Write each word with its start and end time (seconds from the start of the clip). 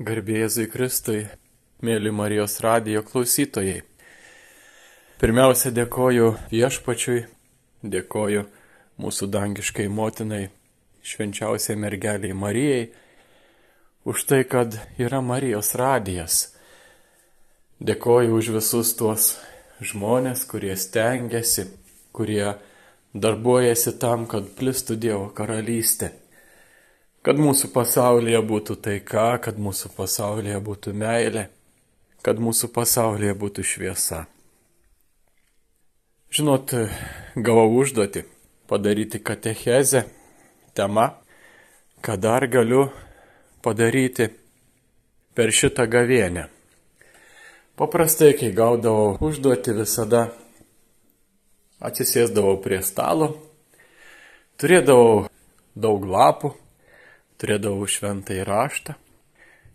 Garbėjai 0.00 0.64
Kristui, 0.72 1.26
mėly 1.84 2.08
Marijos 2.16 2.54
radijo 2.64 3.02
klausytojai. 3.04 3.82
Pirmiausia, 5.20 5.68
dėkoju 5.68 6.30
viešpačiui, 6.48 7.26
dėkoju 7.84 8.46
mūsų 8.96 9.28
dangiškai 9.28 9.90
motinai, 9.92 10.48
švenčiausiai 11.04 11.76
mergeliai 11.76 12.32
Marijai, 12.32 12.88
už 14.08 14.24
tai, 14.24 14.40
kad 14.48 14.80
yra 14.96 15.20
Marijos 15.20 15.74
radijas. 15.76 16.56
Dėkoju 17.76 18.32
už 18.40 18.48
visus 18.56 18.94
tuos 18.96 19.34
žmonės, 19.84 20.48
kurie 20.48 20.72
stengiasi, 20.72 21.68
kurie 22.16 22.54
darbuojasi 23.12 23.98
tam, 24.00 24.24
kad 24.24 24.48
plistų 24.56 24.96
Dievo 24.96 25.28
karalystė. 25.36 26.14
Kad 27.22 27.38
mūsų 27.38 27.68
pasaulyje 27.70 28.40
būtų 28.42 28.74
taika, 28.82 29.36
kad 29.38 29.58
mūsų 29.62 29.92
pasaulyje 29.94 30.56
būtų 30.58 30.90
meilė, 30.98 31.44
kad 32.26 32.40
mūsų 32.42 32.72
pasaulyje 32.74 33.34
būtų 33.38 33.62
šviesa. 33.62 34.24
Žinot, 36.34 36.72
gavau 37.36 37.68
užduoti 37.78 38.24
padaryti 38.66 39.20
katechezę, 39.22 40.02
tema, 40.74 41.12
ką 42.02 42.16
dar 42.18 42.48
galiu 42.50 42.88
padaryti 43.62 44.26
per 45.34 45.52
šitą 45.54 45.86
gavienę. 45.86 46.48
Paprastai, 47.78 48.32
kai 48.34 48.50
gaudavau 48.50 49.14
užduoti, 49.22 49.76
visada 49.78 50.24
atsisėsdavau 51.78 52.56
prie 52.64 52.82
stalo, 52.82 53.30
turėdavau 54.58 55.28
daug 55.78 56.10
lapų, 56.16 56.52
turėdavau 57.42 57.88
šventą 57.90 58.36
įraštą 58.38 58.94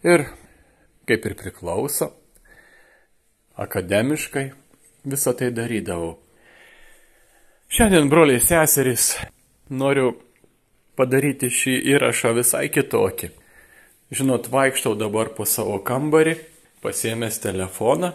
ir, 0.08 0.24
kaip 1.08 1.26
ir 1.28 1.36
priklauso, 1.36 2.14
akademiškai 3.60 4.46
visą 5.08 5.34
tai 5.36 5.52
darydavau. 5.52 6.16
Šiandien, 7.68 8.08
broliai 8.08 8.40
seserys, 8.40 9.18
noriu 9.68 10.14
padaryti 10.96 11.50
šį 11.52 11.74
įrašą 11.96 12.32
visai 12.38 12.68
kitokį. 12.72 13.34
Žinot, 14.16 14.48
vaikštau 14.48 14.96
dabar 14.96 15.34
po 15.36 15.44
savo 15.44 15.82
kambarį, 15.84 16.38
pasiemęs 16.80 17.42
telefoną, 17.44 18.14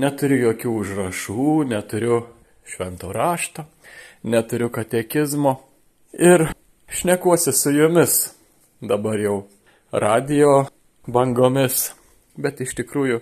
neturiu 0.00 0.38
jokių 0.46 0.72
užrašų, 0.80 1.48
neturiu 1.68 2.22
švento 2.64 3.12
rašto, 3.12 3.66
neturiu 4.24 4.70
katekizmo 4.72 5.58
ir 6.16 6.48
šnekuosi 6.88 7.52
su 7.52 7.74
jumis 7.76 8.16
dabar 8.80 9.20
jau 9.20 9.36
radio 9.92 10.66
bangomis, 11.06 11.92
bet 12.36 12.60
iš 12.60 12.74
tikrųjų 12.80 13.20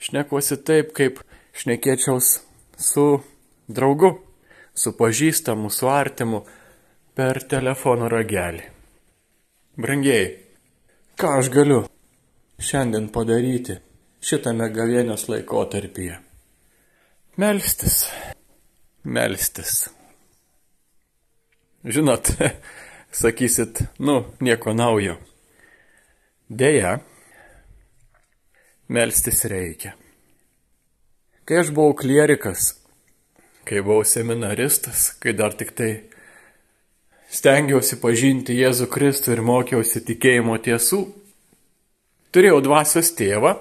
šnekuosi 0.00 0.58
taip, 0.64 0.92
kaip 0.96 1.20
šnekėčiaus 1.56 2.38
su 2.78 3.06
draugu, 3.68 4.12
su 4.74 4.92
pažįstamu, 4.96 5.70
su 5.70 5.88
artimu 5.90 6.44
per 7.16 7.42
telefono 7.48 8.08
ragelį. 8.12 8.64
Brangiai, 9.76 10.28
ką 11.20 11.38
aš 11.40 11.50
galiu 11.52 11.82
šiandien 12.60 13.10
padaryti 13.12 13.80
šitame 14.24 14.70
gavėnios 14.72 15.26
laikotarpyje? 15.28 16.20
Melstis, 17.36 18.06
melstis. 19.04 19.74
Žinot, 21.84 22.32
sakysit, 23.16 23.82
nu, 23.98 24.24
nieko 24.40 24.74
naujo. 24.76 25.16
Deja, 26.48 26.98
melstis 28.88 29.44
reikia. 29.44 29.94
Kai 31.46 31.62
aš 31.62 31.70
buvau 31.74 31.94
klierikas, 31.96 32.74
kai 33.66 33.80
buvau 33.80 34.04
seminaristas, 34.04 35.12
kai 35.22 35.32
dar 35.38 35.56
tik 35.58 35.72
tai 35.78 35.90
stengiausi 37.32 37.98
pažinti 38.02 38.58
Jėzų 38.60 38.90
Kristų 38.92 39.34
ir 39.36 39.42
mokiausi 39.46 40.02
tikėjimo 40.06 40.58
tiesų, 40.62 41.00
turėjau 42.34 42.60
dvasios 42.66 43.14
tėvą, 43.18 43.56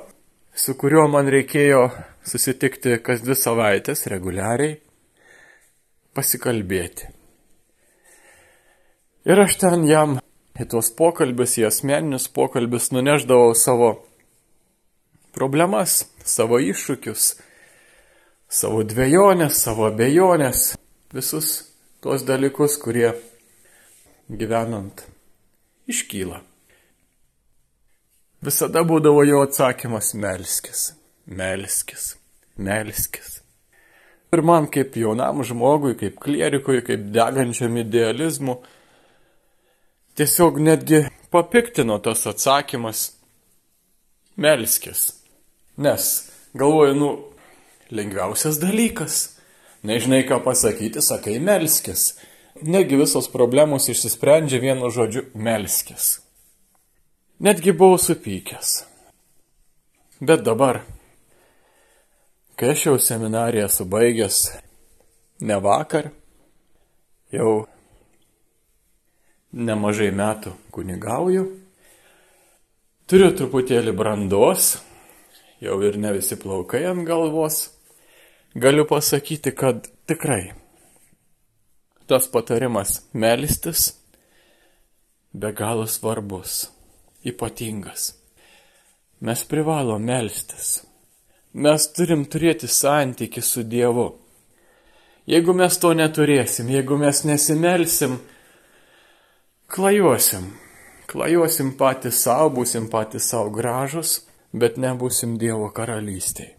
su 0.55 0.75
kuriuo 0.77 1.07
man 1.11 1.29
reikėjo 1.31 1.87
susitikti 2.25 2.99
kas 3.05 3.23
dvi 3.25 3.37
savaitės 3.37 4.05
reguliariai, 4.11 4.79
pasikalbėti. 6.15 7.11
Ir 9.25 9.39
aš 9.41 9.55
ten 9.57 9.87
jam 9.89 10.19
į 10.53 10.67
tuos 10.69 10.91
pokalbius, 10.93 11.55
į 11.57 11.65
asmeninius 11.71 12.27
pokalbius 12.29 12.91
nuneždavau 12.93 13.55
savo 13.57 13.87
problemas, 15.33 16.03
savo 16.21 16.59
iššūkius, 16.61 17.31
savo 18.45 18.83
dviejonės, 18.85 19.63
savo 19.65 19.87
abejonės, 19.89 20.75
visus 21.15 21.55
tuos 22.05 22.21
dalykus, 22.27 22.77
kurie 22.77 23.15
gyvenant 24.29 25.01
iškyla. 25.89 26.43
Visada 28.45 28.85
būdavo 28.85 29.25
jo 29.25 29.41
atsakymas 29.47 30.13
melskis, 30.21 30.91
melskis, 31.25 32.11
melskis. 32.61 33.39
Ir 34.29 34.45
man 34.45 34.69
kaip 34.69 34.93
jaunam 35.01 35.41
žmogui, 35.41 35.95
kaip 35.97 36.21
klierikui, 36.21 36.83
kaip 36.85 37.09
degančiam 37.15 37.73
idealizmu, 37.81 38.59
tiesiog 40.15 40.59
netgi 40.59 41.05
papiktino 41.31 41.99
tas 41.99 42.25
atsakymas 42.27 43.11
melskis. 44.35 45.13
Nes 45.77 46.31
galvoju, 46.53 46.95
nu, 46.95 47.09
lengviausias 47.91 48.59
dalykas. 48.59 49.35
Nežinai, 49.85 50.23
ką 50.25 50.39
pasakyti, 50.43 51.01
sakai 51.01 51.37
melskis. 51.39 52.15
Negi 52.63 52.97
visos 52.97 53.27
problemos 53.29 53.89
išsisprendžia 53.91 54.61
vienu 54.63 54.89
žodžiu 54.89 55.27
melskis. 55.35 56.21
Netgi 57.39 57.75
buvau 57.75 57.99
supykęs. 57.99 58.85
Bet 60.23 60.45
dabar, 60.47 60.79
kai 62.55 62.71
aš 62.71 62.85
jau 62.87 62.95
seminariją 62.97 63.67
subaigęs 63.69 64.37
ne 65.43 65.57
vakar, 65.59 66.07
jau 67.35 67.65
nemažai 69.55 70.11
metų 70.11 70.53
kunigauju. 70.75 71.45
Turiu 73.05 73.31
truputėlį 73.37 73.93
brandos, 73.95 74.75
jau 75.63 75.77
ir 75.85 75.97
ne 76.01 76.11
visi 76.15 76.37
plaukai 76.41 76.83
ant 76.89 77.05
galvos. 77.07 77.69
Galiu 78.55 78.85
pasakyti, 78.87 79.51
kad 79.51 79.87
tikrai 80.07 80.53
tas 82.05 82.27
patarimas 82.31 83.01
melistis 83.13 83.93
be 85.33 85.51
galo 85.51 85.87
svarbus, 85.87 86.69
ypatingas. 87.25 88.13
Mes 89.19 89.41
privalom 89.43 90.03
melstis. 90.05 90.83
Mes 91.55 91.87
turim 91.95 92.25
turėti 92.27 92.67
santyki 92.67 93.41
su 93.41 93.63
Dievu. 93.63 94.09
Jeigu 95.25 95.55
mes 95.55 95.77
to 95.81 95.93
neturėsim, 95.95 96.69
jeigu 96.69 96.97
mes 96.99 97.23
nesimelsim, 97.25 98.19
klajosim. 99.67 100.53
Klajosim 101.05 101.71
patys 101.77 102.23
savo, 102.25 102.49
būsim 102.59 102.89
patys 102.91 103.29
savo 103.29 103.51
gražus, 103.53 104.23
bet 104.53 104.79
nebūsim 104.81 105.37
Dievo 105.39 105.69
karalystėje. 105.75 106.55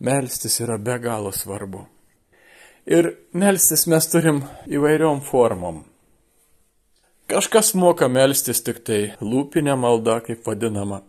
Melstis 0.00 0.56
yra 0.64 0.78
be 0.80 0.96
galo 0.98 1.32
svarbu. 1.32 1.84
Ir 2.88 3.10
melstis 3.36 3.84
mes 3.86 4.06
turim 4.08 4.40
įvairiom 4.64 5.20
formom. 5.20 5.82
Kažkas 7.28 7.74
moka 7.76 8.08
melstis 8.08 8.62
tik 8.64 8.80
tai 8.86 9.00
lūpinė 9.20 9.76
malda, 9.76 10.16
kaip 10.24 10.40
vadinama, 10.48 11.02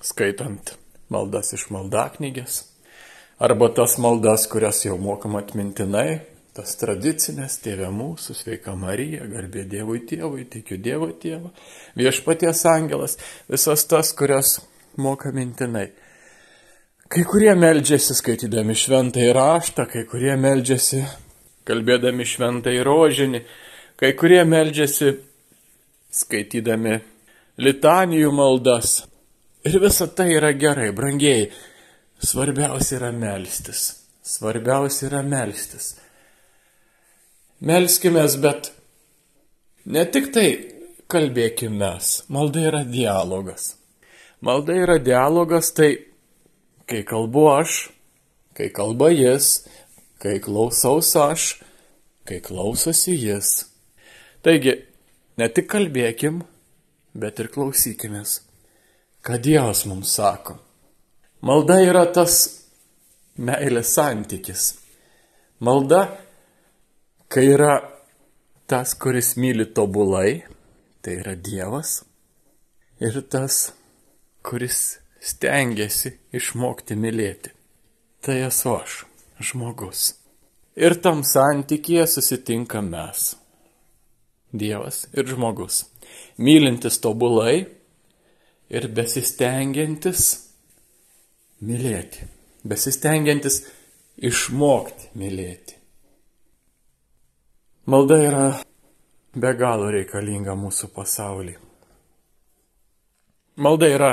skaitant 0.00 0.72
maldas 1.12 1.52
iš 1.54 1.68
maldaknygės, 1.74 2.62
arba 3.38 3.68
tas 3.76 3.98
maldas, 4.02 4.48
kurias 4.50 4.80
jau 4.86 4.96
mokam 4.98 5.36
atmintinai, 5.38 6.22
tas 6.58 6.74
tradicinės, 6.80 7.60
tėvė 7.62 7.92
mūsų, 7.94 8.34
sveika 8.34 8.74
Marija, 8.74 9.28
garbė 9.30 9.62
Dievui 9.70 10.00
tėvui, 10.10 10.42
tikiu 10.50 10.80
Dievo 10.82 11.12
tėvą, 11.22 11.52
viešpaties 11.98 12.64
angelas, 12.66 13.14
visas 13.46 13.84
tas, 13.86 14.10
kurias 14.18 14.56
moka 14.98 15.30
mintinai. 15.30 15.86
Kai 17.08 17.22
kurie 17.24 17.54
meldžiasi 17.54 18.16
skaitydami 18.18 18.74
šventą 18.76 19.22
įraštą, 19.22 19.86
kai 19.88 20.02
kurie 20.10 20.34
meldžiasi 20.36 21.04
kalbėdami 21.68 22.26
šventą 22.26 22.74
įrožinį, 22.74 23.44
kai 24.00 24.10
kurie 24.18 24.42
meldžiasi 24.48 25.14
skaitydami 26.18 26.98
litanijų 27.62 28.34
maldas. 28.34 28.98
Ir 29.62 29.78
visa 29.82 30.10
tai 30.10 30.32
yra 30.34 30.50
gerai, 30.58 30.90
brangiai. 30.96 31.46
Svarbiausia 32.18 32.98
yra 32.98 33.14
melstis. 33.14 33.86
Svarbiausia 34.26 35.06
yra 35.12 35.22
melstis. 35.22 35.94
Melskime, 37.60 38.22
bet 38.42 38.72
ne 39.86 40.04
tik 40.06 40.30
tai 40.34 40.48
kalbėkime 41.10 41.96
malda 42.28 42.60
yra 42.70 42.84
dialogas. 42.86 43.74
Malda 44.40 44.76
yra 44.78 44.98
dialogas, 45.02 45.72
tai 45.74 46.06
kai 46.86 47.02
kalbu 47.02 47.48
aš, 47.50 47.88
kai 48.54 48.68
kalba 48.70 49.10
jis, 49.10 49.66
kai 50.22 50.38
klausaus 50.38 51.10
aš, 51.16 51.48
kai 52.24 52.38
klausosi 52.40 53.16
jis. 53.18 53.66
Taigi, 54.42 54.76
ne 55.36 55.48
tik 55.50 55.66
kalbėkim, 55.66 56.44
bet 57.18 57.42
ir 57.42 57.50
klausykimės, 57.50 58.38
ką 59.26 59.40
Dievas 59.42 59.82
mums 59.90 60.14
sako. 60.14 60.60
Malda 61.42 61.80
yra 61.82 62.06
tas 62.06 62.38
meilės 63.34 63.96
santykis. 63.98 64.76
Malda, 65.58 66.06
kai 67.28 67.44
yra 67.54 67.74
tas, 68.68 68.94
kuris 68.94 69.36
myli 69.36 69.66
tobulai, 69.76 70.42
tai 71.02 71.18
yra 71.20 71.34
Dievas, 71.36 72.02
ir 73.00 73.20
tas, 73.32 73.72
kuris 74.44 74.98
stengiasi 75.20 76.14
išmokti 76.32 76.96
mylėti. 76.96 77.52
Tai 78.24 78.36
esu 78.48 78.74
aš, 78.74 78.96
žmogus. 79.50 80.12
Ir 80.78 80.96
tam 81.02 81.24
santykėje 81.26 82.06
susitinkam 82.14 82.90
mes. 82.92 83.32
Dievas 84.52 85.04
ir 85.12 85.28
žmogus. 85.28 85.84
Mylintis 86.38 87.00
tobulai 87.02 87.66
ir 88.70 88.88
besistengiantis 88.94 90.28
mylėti. 91.60 92.28
Besistengiantis 92.68 93.62
išmokti 94.18 95.12
mylėti. 95.18 95.77
Malda 97.88 98.16
yra 98.20 98.48
be 99.32 99.50
galo 99.56 99.86
reikalinga 99.88 100.52
mūsų 100.60 100.90
pasaulyje. 100.92 101.56
Malda 103.64 103.88
yra 103.88 104.10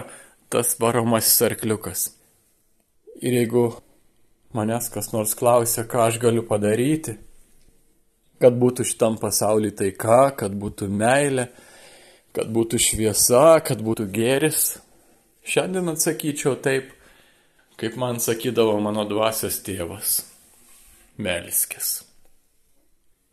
tas 0.47 0.77
varomasis 0.79 1.41
arkliukas. 1.43 2.05
Ir 3.19 3.35
jeigu 3.35 3.65
manęs 4.55 4.87
kas 4.93 5.11
nors 5.11 5.35
klausia, 5.35 5.83
ką 5.91 6.05
aš 6.05 6.21
galiu 6.23 6.45
padaryti, 6.47 7.17
kad 8.39 8.55
būtų 8.63 8.87
šitam 8.87 9.19
pasaulyje 9.19 9.75
taika, 9.83 10.21
kad 10.39 10.55
būtų 10.55 10.87
meilė, 11.03 11.49
kad 12.31 12.55
būtų 12.55 12.79
šviesa, 12.79 13.59
kad 13.59 13.83
būtų 13.83 14.07
gėris, 14.15 14.63
šiandien 15.43 15.91
atsakyčiau 15.97 16.55
taip, 16.63 16.95
kaip 17.75 17.99
man 17.99 18.23
sakydavo 18.23 18.79
mano 18.79 19.03
dvasios 19.03 19.59
tėvas- 19.67 20.21
Melskis. 21.27 22.04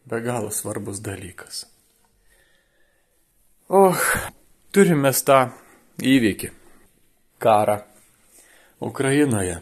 Be 0.04 0.20
galo 0.20 0.50
svarbus 0.50 1.02
dalykas. 1.02 1.66
O, 3.69 3.94
turime 4.72 5.12
tą 5.12 5.50
įvykį- 6.02 6.50
karą 7.44 7.82
Ukrainoje. 8.81 9.60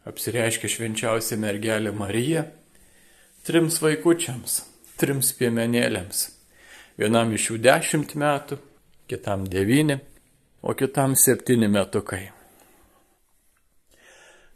apsireiškė 0.05 0.67
švenčiausia 0.69 1.37
mergelė 1.37 1.91
Marija 1.91 2.45
trims 3.43 3.81
vaikučiams, 3.81 4.61
trims 4.97 5.33
piemenėlėms 5.33 6.39
Vienam 6.99 7.29
iš 7.31 7.45
jų 7.47 7.57
dešimt 7.63 8.11
metų, 8.19 8.57
kitam 9.07 9.45
devyni, 9.47 10.01
o 10.61 10.73
kitam 10.73 11.15
septyni 11.15 11.67
metukai. 11.67 12.29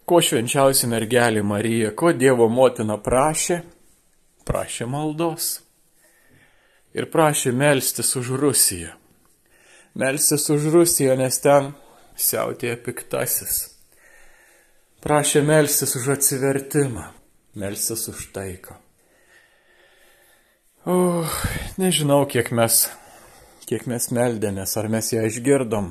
Ko 0.03 0.19
švenčiausia 0.19 0.89
mergelė 0.91 1.43
Marija, 1.47 1.93
ko 1.95 2.11
Dievo 2.11 2.49
motina 2.51 2.97
prašė? 2.99 3.61
Prašė 4.43 4.87
maldos. 4.91 5.61
Ir 6.93 7.07
prašė 7.09 7.53
melstis 7.55 8.11
už 8.19 8.33
Rusiją. 8.41 8.91
Melstis 9.95 10.49
už 10.51 10.67
Rusiją, 10.73 11.15
nes 11.15 11.39
ten 11.39 11.71
siautėja 12.19 12.75
piktasis. 12.83 13.69
Prašė 15.03 15.41
melstis 15.47 15.95
už 15.99 16.13
atsivertimą, 16.17 17.07
melstis 17.59 18.07
už 18.11 18.27
taiką. 18.35 18.75
O, 20.83 21.23
nežinau, 21.79 22.25
kiek 22.27 22.51
mes, 22.51 22.89
kiek 23.73 23.87
mes 23.89 24.05
meldėmės, 24.13 24.75
ar 24.77 24.85
mes 24.93 25.07
ją 25.09 25.23
išgirdom. 25.25 25.87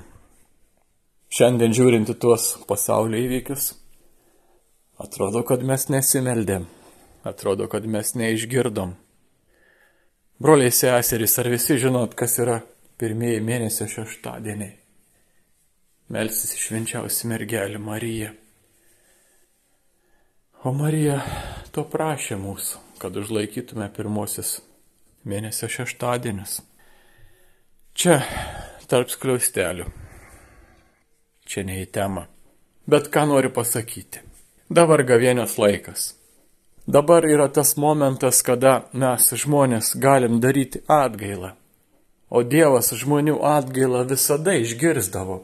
Šiandien 1.34 1.72
žiūrinti 1.74 2.14
tuos 2.22 2.52
pasaulio 2.68 3.18
įvykius, 3.18 3.72
atrodo, 5.02 5.42
kad 5.48 5.64
mes 5.66 5.88
nesimeldėm, 5.90 6.68
atrodo, 7.26 7.66
kad 7.72 7.88
mes 7.90 8.14
neišgirdom. 8.14 8.94
Broliai 10.38 10.70
seserys, 10.70 11.34
ar 11.42 11.50
visi 11.50 11.80
žinot, 11.82 12.14
kas 12.14 12.38
yra 12.38 12.60
pirmieji 13.02 13.42
mėnesio 13.42 13.90
šeštadieniai? 13.90 14.76
Melsis 16.14 16.54
švenčiausi 16.62 17.34
mergelį 17.34 17.82
Mariją. 17.82 18.32
O 20.62 20.70
Marija 20.70 21.18
to 21.74 21.82
prašė 21.82 22.38
mūsų, 22.38 22.78
kad 23.02 23.16
užlaikytume 23.18 23.90
pirmosius 23.96 24.60
mėnesio 25.26 25.66
šeštadienis. 25.80 26.60
Čia 28.02 28.16
tarp 28.90 29.12
skliaustelių. 29.14 29.84
Čia 31.46 31.62
ne 31.62 31.76
į 31.78 31.84
temą. 31.94 32.24
Bet 32.90 33.06
ką 33.14 33.28
noriu 33.30 33.52
pasakyti. 33.54 34.24
Dabar 34.66 35.04
gavienios 35.06 35.54
laikas. 35.54 36.08
Dabar 36.82 37.22
yra 37.22 37.46
tas 37.46 37.76
momentas, 37.78 38.40
kada 38.42 38.88
mes 38.90 39.28
žmonės 39.44 39.92
galim 40.02 40.40
daryti 40.42 40.82
atgailą. 40.90 41.52
O 42.26 42.42
Dievas 42.42 42.90
žmonių 42.90 43.38
atgailą 43.38 44.02
visada 44.10 44.56
išgirzdavo. 44.58 45.38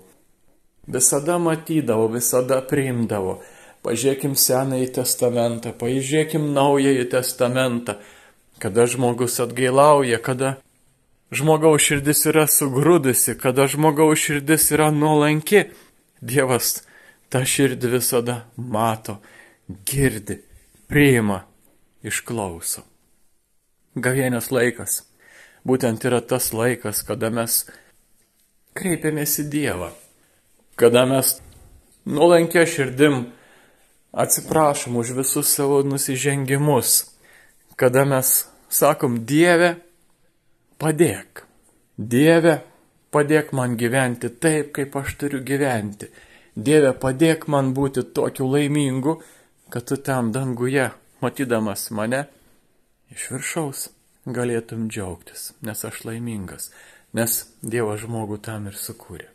Visada 0.91 1.39
matydavo, 1.39 2.11
visada 2.11 2.59
priimdavo. 2.67 3.39
Pažiūrėkim 3.87 4.35
Senąjį 4.35 4.95
testamentą, 4.99 5.79
pažiūrėkim 5.79 6.51
Naująjį 6.59 7.07
testamentą 7.15 8.01
kada 8.59 8.87
žmogus 8.87 9.39
atgailauja, 9.41 10.19
kada 10.19 10.57
žmogaus 11.35 11.85
širdis 11.85 12.25
yra 12.31 12.47
sugrūdusi, 12.51 13.37
kada 13.41 13.69
žmogaus 13.71 14.23
širdis 14.23 14.71
yra 14.75 14.91
nuolanki, 14.95 15.69
Dievas 16.19 16.81
tą 17.31 17.45
širdį 17.47 17.93
visada 17.93 18.41
mato, 18.57 19.21
girdi, 19.87 20.41
priima, 20.91 21.45
išklauso. 22.03 22.83
Gavienės 23.95 24.51
laikas. 24.51 25.05
Būtent 25.63 26.03
yra 26.09 26.19
tas 26.25 26.51
laikas, 26.51 27.05
kada 27.07 27.31
mes 27.31 27.61
kreipiamės 28.79 29.37
į 29.45 29.45
Dievą, 29.53 29.93
kada 30.75 31.05
mes 31.07 31.37
nuolankia 32.03 32.65
širdim 32.67 33.29
atsiprašom 34.11 34.99
už 34.99 35.15
visus 35.21 35.55
savo 35.55 35.85
nusižengimus 35.87 37.05
kada 37.79 38.05
mes 38.05 38.49
sakom, 38.69 39.25
Dieve, 39.25 39.77
padėk. 40.79 41.45
Dieve, 41.99 42.55
padėk 43.11 43.53
man 43.57 43.77
gyventi 43.81 44.31
taip, 44.31 44.73
kaip 44.77 44.97
aš 45.01 45.17
turiu 45.21 45.43
gyventi. 45.45 46.09
Dieve, 46.55 46.93
padėk 46.95 47.49
man 47.51 47.73
būti 47.75 48.05
tokiu 48.15 48.47
laimingu, 48.53 49.19
kad 49.71 49.87
tu 49.91 49.99
tam 50.03 50.33
danguje, 50.33 50.89
matydamas 51.23 51.89
mane, 51.95 52.25
iš 53.15 53.31
viršaus 53.35 53.89
galėtum 54.29 54.87
džiaugtis, 54.91 55.53
nes 55.65 55.85
aš 55.85 56.05
laimingas, 56.07 56.71
nes 57.17 57.41
Dievas 57.63 58.03
žmogų 58.05 58.39
tam 58.45 58.69
ir 58.71 58.79
sukūrė. 58.79 59.29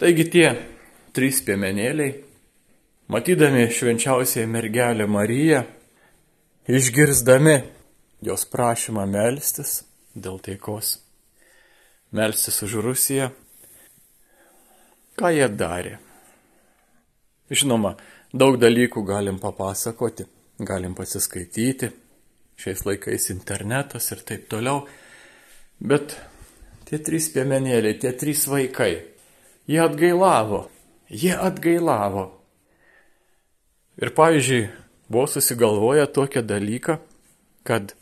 Taigi 0.00 0.26
tie 0.32 0.46
trys 1.14 1.42
piemenėliai, 1.46 2.16
matydami 3.12 3.68
švenčiausiai 3.70 4.48
mergelę 4.50 5.06
Mariją, 5.06 5.62
išgirsdami 6.66 7.56
jos 8.24 8.46
prašymą 8.50 9.06
melstis 9.10 9.82
dėl 10.14 10.40
taikos, 10.44 10.96
melstis 12.12 12.62
už 12.64 12.80
Rusiją, 12.84 13.30
ką 15.16 15.32
jie 15.32 15.48
darė. 15.48 15.98
Žinoma, 17.52 17.96
daug 18.32 18.56
dalykų 18.60 19.04
galim 19.04 19.38
papasakoti, 19.40 20.26
galim 20.60 20.94
pasiskaityti, 20.96 21.90
šiais 22.60 22.84
laikais 22.86 23.30
internetas 23.34 24.10
ir 24.14 24.22
taip 24.28 24.46
toliau, 24.52 24.86
bet 25.80 26.16
tie 26.88 27.00
trys 27.00 27.30
piemenėliai, 27.34 27.98
tie 28.00 28.12
trys 28.16 28.46
vaikai, 28.48 28.92
jie 29.68 29.80
atgailavo, 29.82 30.66
jie 31.08 31.34
atgailavo. 31.36 32.28
Ir 34.00 34.12
pavyzdžiui, 34.16 34.62
buvo 35.12 35.26
susigalvoję 35.28 36.06
tokią 36.06 36.42
dalyką, 36.42 36.96
kad 37.64 37.92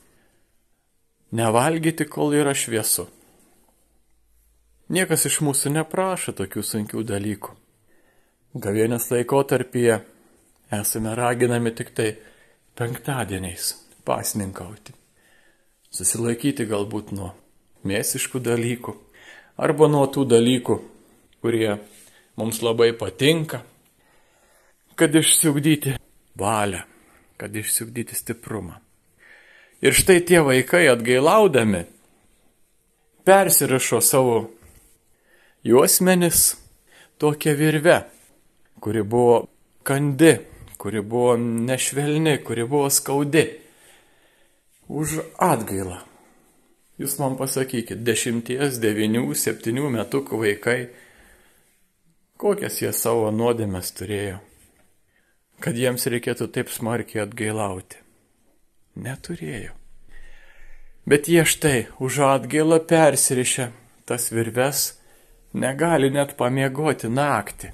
nevalgyti, 1.33 2.07
kol 2.09 2.35
yra 2.35 2.55
šviesu. 2.55 3.07
Niekas 4.91 5.29
iš 5.29 5.41
mūsų 5.47 5.71
neprašo 5.77 6.35
tokių 6.35 6.65
sunkių 6.67 7.05
dalykų. 7.07 7.53
Gavienės 8.59 9.07
laikotarpyje 9.13 10.01
esame 10.75 11.15
raginami 11.15 11.71
tik 11.79 11.93
tai 11.95 12.09
penktadieniais 12.79 13.75
pasninkauti. 14.07 14.97
Susilaikyti 15.95 16.67
galbūt 16.71 17.15
nuo 17.15 17.31
mėsiškų 17.87 18.43
dalykų 18.43 18.97
arba 19.63 19.89
nuo 19.91 20.05
tų 20.11 20.27
dalykų, 20.31 20.77
kurie 21.43 21.79
mums 22.39 22.61
labai 22.65 22.91
patinka, 22.99 23.63
kad 24.99 25.15
išsiugdyti 25.15 25.97
valią, 26.39 26.83
kad 27.39 27.55
išsiugdyti 27.57 28.19
stiprumą. 28.19 28.81
Ir 29.81 29.97
štai 29.97 30.21
tie 30.29 30.43
vaikai 30.45 30.89
atgailaudami 30.93 31.85
persirašo 33.25 34.01
savo 34.01 34.37
juosmenis 35.65 36.57
tokia 37.21 37.55
virve, 37.57 37.97
kuri 38.81 39.03
buvo 39.03 39.47
kandi, 39.83 40.35
kuri 40.77 41.01
buvo 41.01 41.37
nešvelni, 41.37 42.39
kuri 42.45 42.65
buvo 42.65 42.91
skaudi. 42.91 43.47
Už 44.91 45.21
atgailą. 45.39 46.01
Jūs 47.01 47.17
man 47.21 47.39
pasakykit, 47.39 48.03
dešimties, 48.05 48.77
devinių, 48.83 49.25
septynių 49.33 49.89
metukų 49.95 50.43
vaikai, 50.43 50.79
kokias 52.37 52.83
jie 52.83 52.93
savo 52.93 53.31
nuodėmės 53.33 53.95
turėjo 53.97 54.41
kad 55.61 55.77
jiems 55.77 56.09
reikėtų 56.09 56.49
taip 56.55 56.73
smarkiai 56.73 57.25
atgailauti. 57.27 58.01
Neturėjo. 58.97 59.75
Bet 61.07 61.29
jie 61.29 61.45
štai 61.49 61.89
už 61.99 62.21
atgailą 62.27 62.81
persirišę 62.87 63.71
tas 64.05 64.31
virves, 64.35 64.99
negali 65.55 66.11
net 66.11 66.35
pamiegoti 66.39 67.09
naktį, 67.11 67.71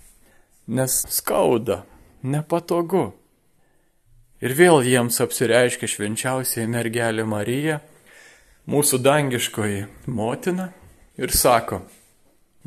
nes 0.68 0.96
skauda, 1.16 1.84
nepatogu. 2.22 3.06
Ir 4.44 4.52
vėl 4.52 4.82
jiems 4.84 5.16
apsireiškia 5.24 5.88
švenčiausiai 5.88 6.66
mergelė 6.68 7.24
Marija, 7.24 7.80
mūsų 8.68 9.00
dangiškoji 9.00 9.86
motina, 10.12 10.68
ir 11.16 11.32
sako, 11.32 11.80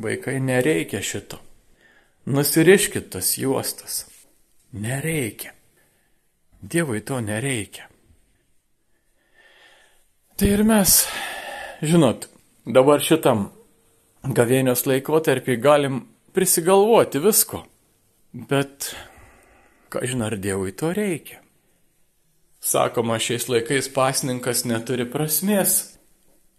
vaikai 0.01 0.39
nereikia 0.41 1.03
šito, 1.05 1.37
nusiriškit 2.25 3.11
tas 3.13 3.35
juostas. 3.37 4.05
Nereikia. 4.73 5.53
Dievui 6.61 7.01
to 7.01 7.21
nereikia. 7.21 7.87
Tai 10.39 10.47
ir 10.47 10.61
mes, 10.63 10.93
žinot, 11.83 12.29
dabar 12.63 13.01
šitam 13.03 13.41
gavėnios 14.23 14.85
laikotarpį 14.87 15.57
galim 15.59 15.97
prisigalvoti 16.31 17.19
visko. 17.19 17.59
Bet, 18.31 18.87
ką 19.91 20.05
žinai, 20.07 20.29
ar 20.29 20.37
Dievui 20.39 20.71
to 20.79 20.93
reikia? 20.95 21.41
Sakoma, 22.63 23.19
šiais 23.19 23.49
laikais 23.51 23.91
pasninkas 23.91 24.63
neturi 24.63 25.09
prasmės, 25.11 25.77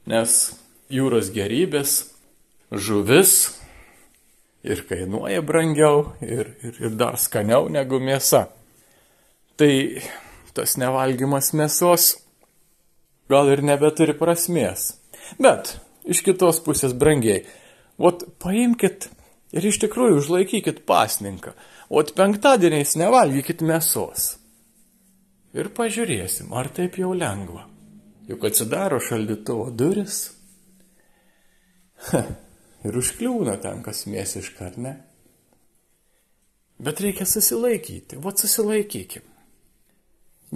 nes 0.05 0.39
jūros 0.93 1.33
gerybės, 1.33 1.99
žuvis, 2.69 3.37
ir 4.61 4.85
kainuoja 4.93 5.41
brangiau, 5.41 6.11
ir, 6.21 6.53
ir, 6.61 6.83
ir 6.85 6.99
dar 7.01 7.17
skaniau 7.17 7.73
negu 7.73 7.97
mėsa. 7.97 8.51
Tai 9.57 9.73
tas 10.53 10.77
nevalgymas 10.77 11.55
mėsos 11.57 12.19
gal 13.31 13.51
ir 13.53 13.63
nebeturi 13.65 14.17
prasmės. 14.19 14.95
Bet 15.39 15.77
iš 16.05 16.25
kitos 16.27 16.61
pusės 16.65 16.97
brangiai. 16.97 17.45
Ot 18.01 18.25
paimkit 18.43 19.09
ir 19.55 19.71
iš 19.71 19.81
tikrųjų 19.85 20.21
užlaikykit 20.21 20.85
pasninką. 20.89 21.55
Ot 21.91 22.13
penktadieniais 22.19 22.97
nevalgykit 22.99 23.65
mėsos. 23.67 24.35
Ir 25.55 25.73
pažiūrėsim, 25.75 26.53
ar 26.55 26.71
taip 26.75 27.01
jau 27.01 27.11
lengva. 27.17 27.67
Juk 28.31 28.47
atsidaro 28.47 29.01
šaldytuvo 29.03 29.73
duris. 29.75 30.23
Ha 32.11 32.23
ir 32.87 32.97
užkliūna 32.97 33.57
ten 33.61 33.83
kas 33.85 34.05
mėsiška, 34.09 34.71
ar 34.71 34.79
ne? 34.81 34.95
Bet 36.81 37.03
reikia 37.05 37.27
susilaikyti, 37.29 38.17
va 38.25 38.33
susilaikykim. 38.37 39.25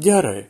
Gerai. 0.00 0.47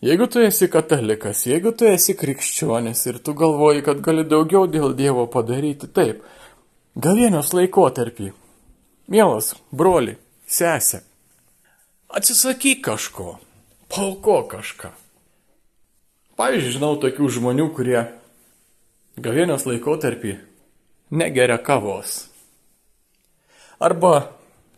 Jeigu 0.00 0.26
tu 0.32 0.40
esi 0.40 0.68
katalikas, 0.72 1.42
jeigu 1.44 1.74
tu 1.76 1.84
esi 1.84 2.14
krikščionis 2.16 3.02
ir 3.10 3.18
tu 3.20 3.34
galvoji, 3.36 3.82
kad 3.84 3.98
gali 4.00 4.22
daugiau 4.24 4.64
dėl 4.64 4.94
Dievo 4.96 5.26
padaryti, 5.28 5.90
taip, 5.92 6.22
gavienos 6.96 7.50
laikotarpį, 7.52 8.30
mielas 9.12 9.52
broli, 9.76 10.14
sesė, 10.48 11.02
atsisakyk 12.16 12.80
kažko, 12.86 13.34
pauko 13.92 14.38
kažką. 14.48 14.88
Pavyzdžiui, 16.40 16.72
žinau 16.78 16.94
tokių 17.02 17.28
žmonių, 17.36 17.66
kurie 17.76 18.00
gavėnios 19.20 19.66
laikotarpį 19.68 20.32
negeria 21.12 21.58
kavos. 21.60 22.22
Arba 23.76 24.30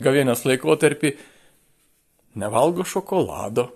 gavėnios 0.02 0.42
laikotarpį 0.50 1.14
nevalgo 2.42 2.82
šokolado, 2.82 3.68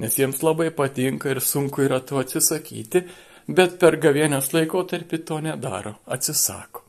nes 0.00 0.16
jiems 0.16 0.40
labai 0.40 0.70
patinka 0.72 1.30
ir 1.30 1.42
sunku 1.44 1.84
yra 1.84 2.00
to 2.00 2.20
atsisakyti, 2.20 3.04
bet 3.48 3.76
per 3.80 3.98
gavėnios 4.00 4.48
laikotarpį 4.54 5.18
to 5.28 5.40
nedaro, 5.44 5.98
atsisako. 6.08 6.86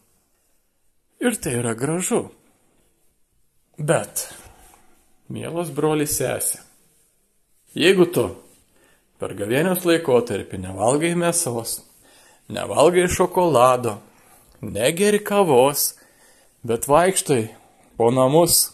Ir 1.21 1.35
tai 1.37 1.57
yra 1.59 1.73
gražu. 1.77 2.23
Bet, 3.77 4.27
mielas 5.29 5.71
brolis 5.75 6.15
sesė, 6.19 6.61
jeigu 7.77 8.07
tu 8.13 8.25
per 9.21 9.35
gavėnios 9.37 9.83
laikotarpį 9.85 10.63
nevalgai 10.63 11.13
mėsos, 11.17 11.81
nevalgai 12.49 13.07
šokolado, 13.11 13.99
negeri 14.61 15.19
kavos, 15.23 15.91
bet 16.63 16.87
vaikštai 16.87 17.43
po 17.97 18.11
namus 18.13 18.69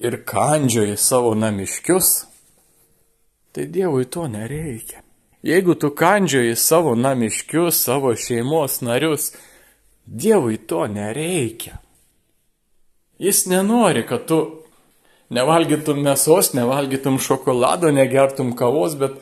ir 0.00 0.20
kandžioji 0.26 0.96
savo 0.98 1.34
namiškius, 1.38 2.29
tai 3.52 3.66
Dievui 3.66 4.04
to 4.04 4.26
nereikia. 4.28 5.02
Jeigu 5.42 5.74
tu 5.74 5.90
kandžioji 5.96 6.56
savo 6.56 6.94
namiškius, 6.94 7.84
savo 7.84 8.14
šeimos 8.16 8.80
narius, 8.80 9.32
Dievui 10.06 10.56
to 10.56 10.86
nereikia. 10.86 11.78
Jis 13.18 13.46
nenori, 13.46 14.06
kad 14.08 14.26
tu 14.28 14.40
nevalgytum 15.30 16.00
mėsos, 16.04 16.52
nevalgytum 16.56 17.18
šokolado, 17.20 17.90
negertum 17.94 18.54
kavos, 18.56 18.96
bet 19.00 19.16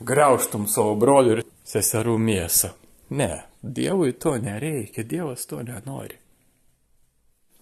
graužtum 0.00 0.66
savo 0.68 0.94
brolių 0.98 1.38
ir 1.38 1.42
seserų 1.68 2.18
mėsą. 2.20 2.74
Ne, 3.14 3.44
Dievui 3.62 4.12
to 4.20 4.36
nereikia, 4.40 5.04
Dievas 5.08 5.46
to 5.48 5.62
nenori. 5.64 6.18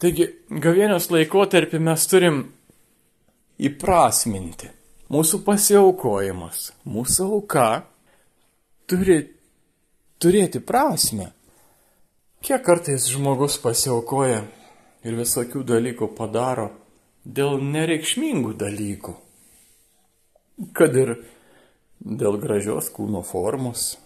Taigi, 0.02 0.26
gavėnios 0.50 1.10
laikotarpį 1.14 1.78
mes 1.78 2.06
turim 2.10 2.38
įprasminti. 3.62 4.72
Mūsų 5.12 5.42
pasiaukojimas, 5.44 6.70
mūsų 6.88 7.24
auka 7.36 7.66
turi 8.88 9.18
turėti 10.22 10.62
prasme. 10.64 11.26
Kiek 12.40 12.62
kartais 12.64 13.10
žmogus 13.12 13.58
pasiaukoja 13.60 14.38
ir 15.04 15.18
visokių 15.18 15.66
dalykų 15.68 16.08
padaro 16.16 16.70
dėl 17.28 17.60
nereikšmingų 17.60 18.54
dalykų. 18.64 19.14
Kad 20.72 20.96
ir 20.96 21.14
dėl 22.00 22.40
gražios 22.40 22.88
kūno 22.96 23.20
formos, 23.26 23.98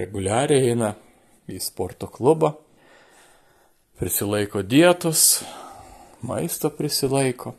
reguliariai 0.00 0.72
eina 0.72 0.94
į 1.44 1.60
sporto 1.60 2.08
klubą, 2.08 2.54
prisilaiko 4.00 4.64
dietos, 4.64 5.42
maisto 6.24 6.72
prisilaiko. 6.72 7.52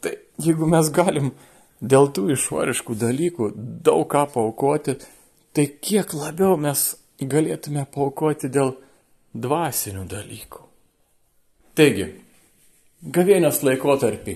Tai 0.00 0.14
jeigu 0.42 0.68
mes 0.70 0.90
galim 0.94 1.32
dėl 1.80 2.10
tų 2.14 2.28
išoriškų 2.34 2.96
dalykų 2.98 3.50
daug 3.86 4.06
ką 4.10 4.24
paukoti, 4.34 4.98
tai 5.54 5.66
kiek 5.82 6.14
labiau 6.14 6.56
mes 6.60 6.90
galėtume 7.18 7.84
paukoti 7.94 8.50
dėl 8.50 8.74
dvasinių 9.34 10.04
dalykų. 10.10 10.62
Taigi, 11.78 12.08
gavėnios 13.14 13.62
laikotarpį, 13.66 14.34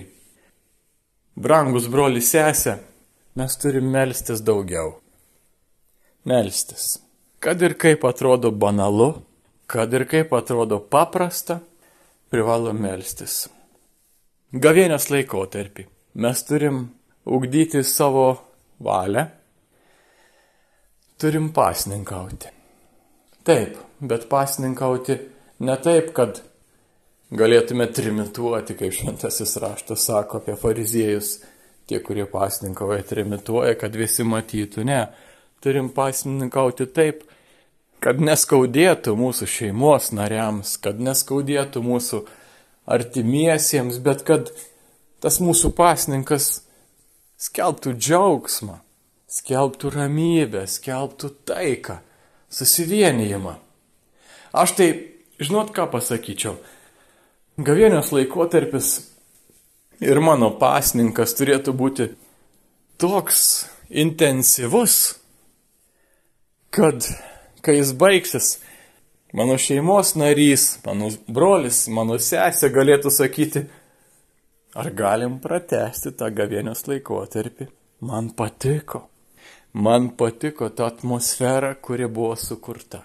brangus 1.35 1.89
broli 1.91 2.23
sesė, 2.23 2.77
mes 3.35 3.57
turim 3.59 3.89
melstis 3.91 4.43
daugiau. 4.45 4.99
Melstis. 6.23 6.99
Kad 7.43 7.59
ir 7.65 7.75
kaip 7.75 8.05
atrodo 8.07 8.53
banalu, 8.55 9.09
kad 9.67 9.91
ir 9.91 10.05
kaip 10.07 10.31
atrodo 10.35 10.79
paprasta, 10.79 11.59
privalo 12.31 12.71
melstis. 12.71 13.49
Gavėnės 14.53 15.07
laikotarpį 15.09 15.87
mes 16.21 16.43
turim 16.45 16.83
ugdyti 17.25 17.79
savo 17.81 18.27
valią, 18.85 19.23
turim 21.17 21.47
pasninkauti. 21.55 22.51
Taip, 23.49 23.79
bet 23.97 24.27
pasninkauti 24.29 25.15
ne 25.65 25.77
taip, 25.81 26.11
kad 26.13 26.43
galėtume 27.33 27.87
trimituoti, 27.89 28.75
kaip 28.77 28.93
šventasis 28.93 29.55
raštas 29.57 30.05
sako 30.05 30.43
apie 30.43 30.53
fariziejus 30.61 31.31
tie, 31.89 31.97
kurie 32.05 32.27
pasninkauja, 32.29 33.01
trimituoja, 33.09 33.73
kad 33.81 33.97
visi 33.97 34.21
matytų. 34.21 34.85
Ne, 34.85 35.01
turim 35.65 35.89
pasninkauti 35.97 36.91
taip, 36.93 37.25
kad 38.05 38.21
neskaudėtų 38.21 39.17
mūsų 39.17 39.49
šeimos 39.49 40.13
nariams, 40.13 40.77
kad 40.77 41.01
neskaudėtų 41.01 41.81
mūsų 41.89 42.23
artimiesiems, 42.85 43.99
bet 44.03 44.23
kad 44.27 44.51
tas 45.23 45.39
mūsų 45.43 45.71
pasninkas 45.77 46.63
skelbtų 47.39 47.95
džiaugsmą, 47.97 48.79
skelbtų 49.31 49.93
ramybę, 49.95 50.65
skelbtų 50.69 51.31
taiką, 51.47 51.99
susivienijimą. 52.53 53.57
Aš 54.53 54.75
tai, 54.77 54.89
žinot 55.41 55.73
ką 55.75 55.87
pasakyčiau, 55.93 56.57
Gavienės 57.53 58.07
laikotarpis 58.09 58.87
ir 60.01 60.17
mano 60.25 60.47
pasninkas 60.57 61.35
turėtų 61.37 61.75
būti 61.77 62.07
toks 62.97 63.67
intensyvus, 63.93 65.19
kad 66.73 67.05
kai 67.61 67.75
jis 67.77 67.91
baigsis, 67.93 68.47
mano 69.33 69.57
šeimos 69.57 70.13
narys, 70.15 70.65
mano 70.85 71.09
brolis, 71.27 71.87
mano 71.89 72.19
sesė 72.21 72.69
galėtų 72.73 73.11
sakyti, 73.13 73.65
ar 74.77 74.89
galim 74.93 75.39
pratesti 75.41 76.13
tą 76.17 76.29
gavienės 76.33 76.85
laikotarpį. 76.89 77.67
Man 78.03 78.31
patiko. 78.37 79.07
Man 79.73 80.11
patiko 80.17 80.69
ta 80.69 80.91
atmosfera, 80.91 81.73
kuri 81.81 82.05
buvo 82.05 82.35
sukurta. 82.37 83.01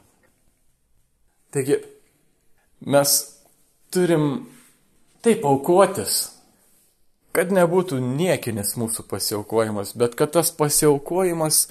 Taigi, 1.55 1.79
mes 2.85 3.15
turim 3.95 4.27
taip 5.25 5.47
aukotis, 5.49 6.19
kad 7.33 7.55
nebūtų 7.55 8.03
niekinis 8.03 8.75
mūsų 8.77 9.07
pasiaukojimas, 9.09 9.95
bet 9.97 10.17
kad 10.19 10.35
tas 10.37 10.53
pasiaukojimas 10.53 11.69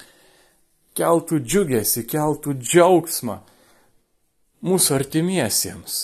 keltų 0.98 1.38
džiugesi, 1.44 2.02
keltų 2.10 2.56
džiaugsmą 2.58 3.38
mūsų 4.64 4.94
artimiesiems. 4.98 5.98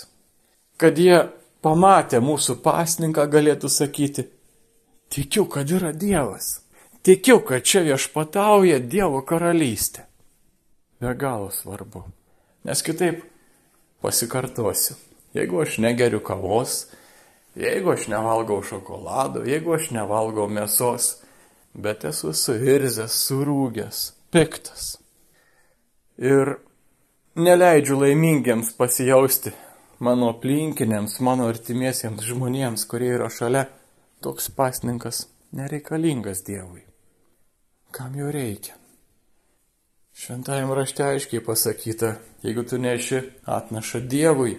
Kad 0.80 0.98
jie 0.98 1.18
pamatę 1.64 2.20
mūsų 2.22 2.58
pasninką 2.64 3.26
galėtų 3.30 3.70
sakyti, 3.72 4.26
tikiu, 5.14 5.46
kad 5.50 5.70
yra 5.70 5.92
Dievas. 5.92 6.60
Tikiu, 7.04 7.40
kad 7.44 7.64
čia 7.66 7.84
viešpatauja 7.84 8.80
Dievo 8.80 9.20
karalystė. 9.26 10.06
Be 11.00 11.12
galo 11.18 11.50
svarbu. 11.52 12.04
Nes 12.64 12.80
kitaip 12.82 13.24
pasikartosiu. 14.00 14.96
Jeigu 15.34 15.60
aš 15.60 15.78
negeriu 15.82 16.20
kavos, 16.24 16.86
jeigu 17.58 17.92
aš 17.92 18.06
nevalgau 18.12 18.62
šokolado, 18.64 19.42
jeigu 19.44 19.74
aš 19.74 19.90
nevalgau 19.96 20.46
mėsos, 20.48 21.18
bet 21.74 22.06
esu 22.06 22.32
suirzęs, 22.32 23.16
surūgęs, 23.26 24.04
piktas. 24.32 24.94
Ir 26.22 26.54
neleidžiu 27.36 27.98
laimingiams 28.00 28.72
pasijausti 28.78 29.52
mano 29.98 30.28
aplinkiniams, 30.34 31.18
mano 31.20 31.48
artimiesiems 31.48 32.26
žmonėms, 32.28 32.86
kurie 32.90 33.14
yra 33.16 33.30
šalia, 33.30 33.66
toks 34.22 34.50
pasninkas 34.50 35.26
nereikalingas 35.52 36.44
Dievui. 36.46 36.82
Kam 37.94 38.14
jo 38.18 38.30
reikia? 38.34 38.76
Šventajame 40.14 40.74
rašte 40.74 41.02
aiškiai 41.06 41.42
pasakyta, 41.42 42.14
jeigu 42.42 42.62
tu 42.68 42.78
neši 42.78 43.20
atnaša 43.50 44.00
Dievui, 44.10 44.54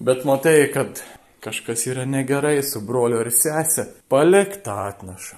Bet 0.00 0.24
matai, 0.24 0.70
kad 0.72 1.02
kažkas 1.44 1.82
yra 1.86 2.06
negerai 2.08 2.62
su 2.64 2.80
broliu 2.80 3.18
ar 3.20 3.28
sesė, 3.36 3.82
palik 4.08 4.54
tą 4.64 4.78
atnašą. 4.86 5.36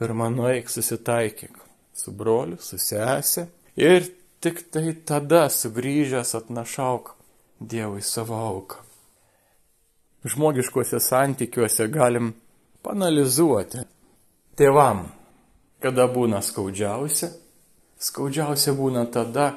Pirmą 0.00 0.30
nueik 0.32 0.70
susitaikyk 0.72 1.58
su 1.92 2.14
broliu, 2.16 2.56
su 2.64 2.78
sesė 2.80 3.44
ir 3.76 4.08
tik 4.40 4.66
tai 4.72 4.92
tada 5.08 5.46
sugrįžęs 5.52 6.34
atnašauk 6.38 7.14
Dievui 7.58 8.04
savo 8.06 8.36
auką. 8.38 8.84
Žmogiškuose 10.28 11.00
santykiuose 11.02 11.88
galim 11.90 12.30
panalizuoti. 12.86 13.82
Tėvam, 14.58 15.08
kada 15.82 16.06
būna 16.10 16.38
skaudžiausia, 16.42 17.32
skaudžiausia 17.98 18.74
būna 18.78 19.04
tada, 19.10 19.50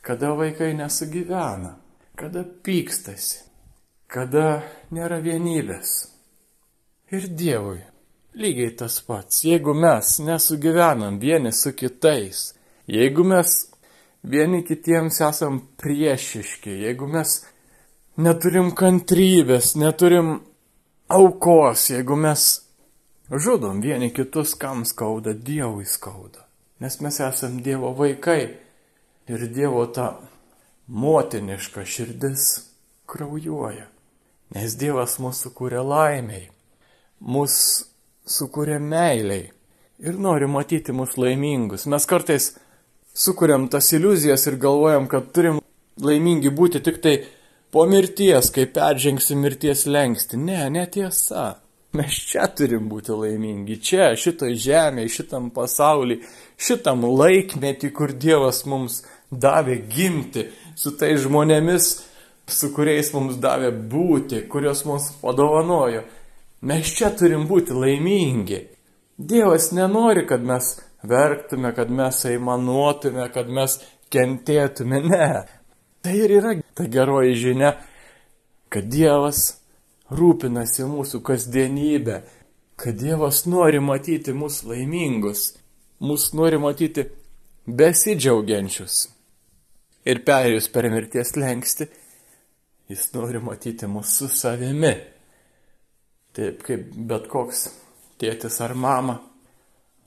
kada 0.00 0.32
vaikai 0.36 0.72
nesugyvena 0.76 1.76
kada 2.20 2.42
pykstasi, 2.44 3.40
kada 4.10 4.60
nėra 4.92 5.22
vienybės. 5.24 5.92
Ir 7.10 7.26
Dievui 7.32 7.80
lygiai 8.36 8.74
tas 8.76 8.98
pats. 9.06 9.40
Jeigu 9.46 9.72
mes 9.74 10.18
nesugyvenam 10.20 11.16
vieni 11.22 11.52
su 11.56 11.72
kitais, 11.72 12.50
jeigu 12.86 13.24
mes 13.24 13.69
vieni 14.22 14.62
kitiems 14.66 15.20
esam 15.24 15.60
priešiški, 15.80 16.70
jeigu 16.84 17.08
mes 17.10 17.40
neturim 18.20 18.72
kantrybės, 18.76 19.74
neturim 19.80 20.38
aukos, 21.08 21.88
jeigu 21.90 22.16
mes 22.16 22.48
žudom 23.30 23.80
vieni 23.82 24.10
kitus, 24.14 24.54
kam 24.54 24.84
skauda, 24.84 25.34
Dievui 25.34 25.86
skauda. 25.86 26.46
Nes 26.80 27.00
mes 27.00 27.20
esam 27.20 27.60
Dievo 27.62 27.92
vaikai 27.96 28.40
ir 29.28 29.46
Dievo 29.52 29.86
ta 29.86 30.14
motiniška 30.88 31.84
širdis 31.84 32.48
kraujuoja. 33.10 33.86
Nes 34.54 34.74
Dievas 34.74 35.20
mūsų 35.22 35.52
kūrė 35.54 35.84
laimiai, 35.86 36.48
mūsų 37.22 37.90
sukūrė 38.30 38.78
meiliai 38.82 39.50
ir 40.00 40.18
nori 40.18 40.48
matyti 40.50 40.94
mus 40.96 41.16
laimingus. 41.20 41.86
Mes 41.90 42.06
kartais 42.06 42.52
sukūrėm 43.16 43.68
tas 43.72 43.90
iliuzijas 43.96 44.46
ir 44.50 44.58
galvojam, 44.60 45.08
kad 45.10 45.32
turim 45.34 45.60
laimingi 46.00 46.52
būti 46.54 46.82
tik 46.84 47.00
tai 47.02 47.16
po 47.70 47.86
mirties, 47.86 48.50
kai 48.54 48.66
peržengsim 48.66 49.42
mirties 49.44 49.86
lengsti. 49.86 50.38
Ne, 50.40 50.68
netiesa. 50.72 51.50
Mes 51.98 52.14
čia 52.30 52.46
turim 52.54 52.86
būti 52.90 53.14
laimingi. 53.18 53.80
Čia, 53.82 54.12
šitoj 54.14 54.54
žemėje, 54.62 55.10
šitam 55.10 55.48
pasaulyje, 55.54 56.22
šitam 56.54 57.02
laikmetį, 57.02 57.90
kur 57.90 58.14
Dievas 58.14 58.62
mums 58.70 59.00
davė 59.30 59.80
gimti, 59.90 60.46
su 60.78 60.94
tai 60.98 61.16
žmonėmis, 61.18 61.88
su 62.46 62.70
kuriais 62.74 63.10
mums 63.14 63.40
davė 63.42 63.72
būti, 63.74 64.44
kurios 64.50 64.84
mums 64.86 65.10
padovanojo. 65.22 66.04
Mes 66.70 66.94
čia 66.94 67.10
turim 67.16 67.48
būti 67.50 67.74
laimingi. 67.74 68.60
Dievas 69.18 69.70
nenori, 69.74 70.26
kad 70.30 70.46
mes 70.46 70.76
verktume, 71.02 71.74
kad 71.74 71.90
mes 71.90 72.24
aimanuotume, 72.24 73.28
kad 73.34 73.48
mes 73.48 73.78
kentėtume. 74.12 75.02
Ne. 75.06 75.30
Tai 76.00 76.16
ir 76.16 76.32
yra 76.32 76.54
ta 76.74 76.86
geroji 76.88 77.36
žinia, 77.36 77.74
kad 78.72 78.88
Dievas 78.88 79.60
rūpinasi 80.10 80.86
mūsų 80.88 81.20
kasdienybę, 81.26 82.20
kad 82.80 82.96
Dievas 83.00 83.44
nori 83.46 83.82
matyti 83.84 84.32
mus 84.32 84.62
laimingus, 84.64 85.50
mus 86.00 86.30
nori 86.34 86.58
matyti 86.60 87.04
besidžiaugiančius 87.68 89.02
ir 90.08 90.22
perėjus 90.24 90.70
per 90.72 90.88
mirties 90.90 91.34
lengsti, 91.36 91.86
jis 92.88 93.10
nori 93.14 93.42
matyti 93.44 93.88
mūsų 93.90 94.30
su 94.30 94.40
savimi. 94.40 94.94
Taip 96.32 96.62
kaip 96.64 96.88
bet 97.10 97.26
koks 97.28 97.66
tėtis 98.20 98.56
ar 98.64 98.72
mama 98.78 99.18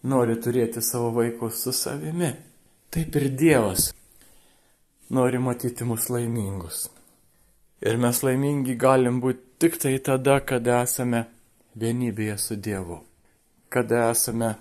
nori 0.03 0.35
turėti 0.41 0.81
savo 0.81 1.11
vaikus 1.17 1.61
su 1.63 1.73
savimi. 1.73 2.31
Taip 2.93 3.15
ir 3.15 3.29
Dievas 3.29 3.91
nori 5.09 5.39
matyti 5.39 5.83
mus 5.83 6.09
laimingus. 6.09 6.87
Ir 7.83 7.97
mes 7.97 8.23
laimingi 8.23 8.75
galim 8.79 9.19
būti 9.23 9.41
tik 9.59 9.79
tai 9.81 9.97
tada, 9.99 10.39
kada 10.39 10.83
esame 10.83 11.25
vienybėje 11.79 12.37
su 12.39 12.55
Dievu, 12.55 12.99
kada 13.69 14.09
esame 14.11 14.53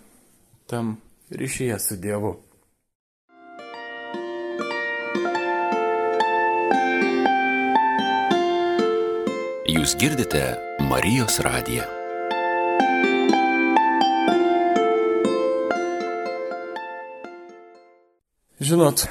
tam 0.66 0.96
ryšyje 1.31 1.78
su 1.87 1.98
Dievu. 2.02 2.35
Jūs 9.72 9.96
girdite 9.98 10.44
Marijos 10.90 11.40
radiją. 11.40 12.01
Žinot, 18.72 19.02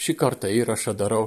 šį 0.00 0.14
kartą 0.16 0.48
įrašą 0.48 0.94
darau 0.96 1.26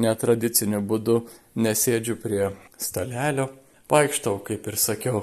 netradiciniu 0.00 0.78
būdu, 0.80 1.16
nesėdžiu 1.60 2.14
prie 2.22 2.46
stalelio, 2.80 3.50
vaikštau, 3.92 4.38
kaip 4.46 4.64
ir 4.70 4.78
sakiau, 4.80 5.20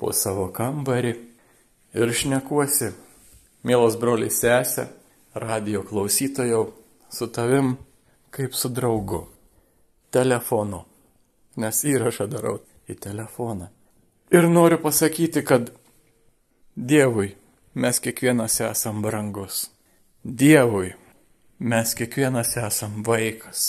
po 0.00 0.14
savo 0.16 0.46
kambarį 0.56 1.12
ir 2.00 2.12
šnekuosi, 2.20 2.88
mielas 3.68 3.98
broliai 4.00 4.32
sesė, 4.32 4.86
radio 5.36 5.82
klausytojau, 5.84 6.62
su 7.12 7.28
tavim 7.28 7.74
kaip 8.32 8.56
su 8.56 8.72
draugu, 8.72 9.26
telefonu 10.08 10.86
nes 11.60 11.84
įrašą 11.84 12.30
darau 12.32 12.62
į 12.88 12.96
telefoną. 13.10 13.68
Ir 14.32 14.48
noriu 14.48 14.80
pasakyti, 14.80 15.44
kad 15.44 15.68
Dievui 16.74 17.34
mes 17.76 18.00
kiekvienas 18.00 18.62
esam 18.72 19.04
brangus. 19.04 19.66
Dievui 20.24 20.94
mes 21.58 21.90
kiekvienas 21.94 22.56
esam 22.56 23.02
vaikas. 23.04 23.64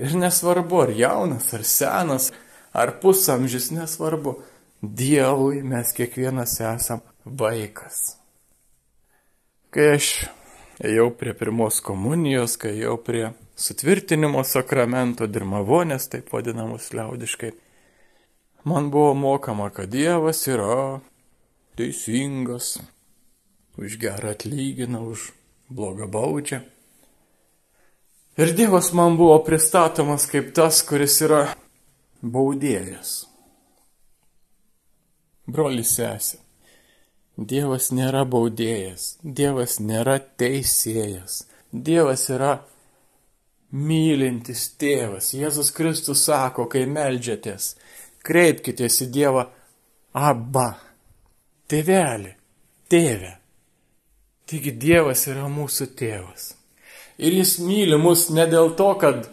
Ir 0.00 0.14
nesvarbu, 0.16 0.78
ar 0.80 0.92
jaunas, 0.96 1.50
ar 1.52 1.64
senas, 1.68 2.30
ar 2.72 2.94
pusamžis, 3.02 3.68
nesvarbu. 3.76 4.38
Dievui 4.80 5.60
mes 5.62 5.92
kiekvienas 5.92 6.56
esam 6.64 7.02
vaikas. 7.24 8.16
Kai 9.68 9.90
aš 9.98 10.08
ėjau 10.80 11.10
prie 11.12 11.36
pirmos 11.36 11.82
komunijos, 11.84 12.56
kai 12.56 12.72
ėjau 12.78 12.96
prie 13.04 13.26
sutvirtinimo 13.60 14.46
sakramento, 14.48 15.28
dirmavonės, 15.28 16.08
taip 16.08 16.32
vadinamus 16.32 16.88
liaudiškai, 16.96 17.52
man 18.64 18.88
buvo 18.88 19.12
mokama, 19.12 19.68
kad 19.68 19.92
Dievas 19.92 20.40
yra 20.48 21.02
teisingas, 21.76 22.78
už 23.78 23.98
gerą 23.98 24.34
atlygina, 24.34 25.00
už 25.00 25.32
blogą 25.70 26.06
baudžią. 26.10 26.60
Ir 28.36 28.54
Dievas 28.54 28.92
man 28.92 29.16
buvo 29.16 29.38
pristatomas 29.46 30.26
kaip 30.26 30.54
tas, 30.54 30.82
kuris 30.82 31.20
yra 31.22 31.42
baudėjas. 32.22 33.24
Brolis 35.46 35.94
sesė. 35.94 36.40
Dievas 37.34 37.90
nėra 37.90 38.22
baudėjas, 38.30 39.16
Dievas 39.22 39.80
nėra 39.82 40.20
teisėjas, 40.38 41.42
Dievas 41.74 42.28
yra 42.30 42.60
mylintis 43.74 44.68
tėvas. 44.78 45.32
Jėzus 45.34 45.72
Kristus 45.74 46.22
sako, 46.28 46.68
kai 46.70 46.84
melžiatės, 46.86 47.72
kreipkitės 48.22 49.00
į 49.02 49.10
Dievą 49.18 49.48
Abba, 50.14 50.68
tėvelį, 51.66 52.36
tėvę. 52.86 53.32
Taigi 54.44 54.74
Dievas 54.76 55.24
yra 55.30 55.46
mūsų 55.48 55.88
tėvas. 55.96 56.50
Ir 57.16 57.32
jis 57.32 57.56
myli 57.64 57.96
mus 57.96 58.26
ne 58.34 58.44
dėl 58.50 58.74
to, 58.76 58.90
kad 59.00 59.28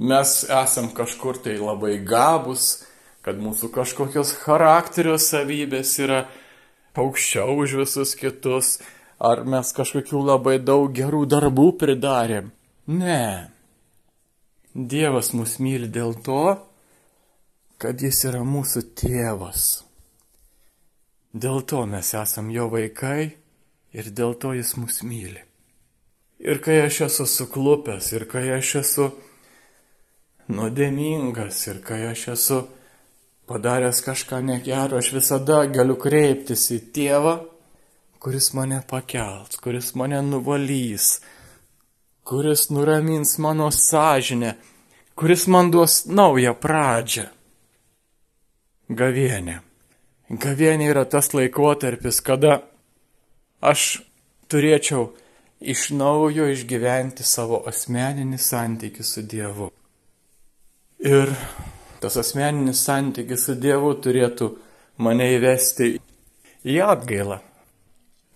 mes 0.00 0.32
esam 0.48 0.88
kažkur 0.96 1.38
tai 1.44 1.58
labai 1.60 1.98
gabus, 2.02 2.80
kad 3.22 3.38
mūsų 3.38 3.70
kažkokios 3.74 4.32
charakterio 4.42 5.18
savybės 5.20 5.92
yra 6.02 6.24
aukščiau 6.98 7.60
už 7.62 7.76
visus 7.84 8.16
kitus, 8.18 8.78
ar 9.20 9.44
mes 9.44 9.70
kažkokių 9.76 10.24
labai 10.32 10.58
daug 10.58 10.90
gerų 10.96 11.22
darbų 11.30 11.68
pridarėm. 11.80 12.50
Ne. 12.90 13.50
Dievas 14.74 15.30
mus 15.36 15.58
myli 15.62 15.86
dėl 15.92 16.16
to, 16.26 16.56
kad 17.80 18.02
jis 18.02 18.24
yra 18.26 18.42
mūsų 18.44 18.82
tėvas. 18.98 19.68
Dėl 21.30 21.62
to 21.62 21.84
mes 21.86 22.10
esam 22.18 22.50
jo 22.50 22.66
vaikai 22.72 23.30
ir 23.92 24.10
dėl 24.14 24.36
to 24.40 24.54
jis 24.54 24.74
mus 24.78 25.02
myli. 25.06 25.42
Ir 26.40 26.60
kai 26.64 26.80
aš 26.86 27.02
esu 27.10 27.26
suklupęs, 27.28 28.12
ir 28.16 28.24
kai 28.30 28.46
aš 28.56 28.74
esu 28.80 29.08
nuodėmingas, 30.50 31.58
ir 31.68 31.82
kai 31.84 32.00
aš 32.10 32.28
esu 32.34 32.60
padaręs 33.50 34.00
kažką 34.06 34.40
negero, 34.46 34.98
aš 34.98 35.12
visada 35.18 35.64
galiu 35.68 35.98
kreiptis 36.00 36.70
į 36.72 36.80
tėvą, 36.94 37.34
kuris 38.22 38.52
mane 38.56 38.80
pakels, 38.88 39.58
kuris 39.60 39.92
mane 39.98 40.22
nuvalys, 40.24 41.18
kuris 42.24 42.68
nuramins 42.70 43.36
mano 43.42 43.68
sąžinę, 43.74 44.54
kuris 45.18 45.46
man 45.46 45.70
duos 45.70 46.06
naują 46.06 46.54
pradžią. 46.54 47.26
Gavienė. 48.90 49.60
Gavienė 50.30 50.88
yra 50.90 51.04
tas 51.04 51.34
laikotarpis, 51.34 52.22
kada 52.22 52.62
aš 53.60 54.02
turėčiau 54.50 55.10
iš 55.60 55.90
naujo 55.92 56.48
išgyventi 56.50 57.24
savo 57.26 57.60
asmeninį 57.68 58.40
santykį 58.40 59.04
su 59.04 59.22
Dievu. 59.28 59.70
Ir 61.00 61.32
tas 62.00 62.16
asmeninis 62.20 62.82
santykis 62.84 63.46
su 63.46 63.56
Dievu 63.60 63.92
turėtų 64.04 64.50
mane 65.04 65.30
įvesti 65.36 65.94
į 66.64 66.76
atgailą. 66.84 67.40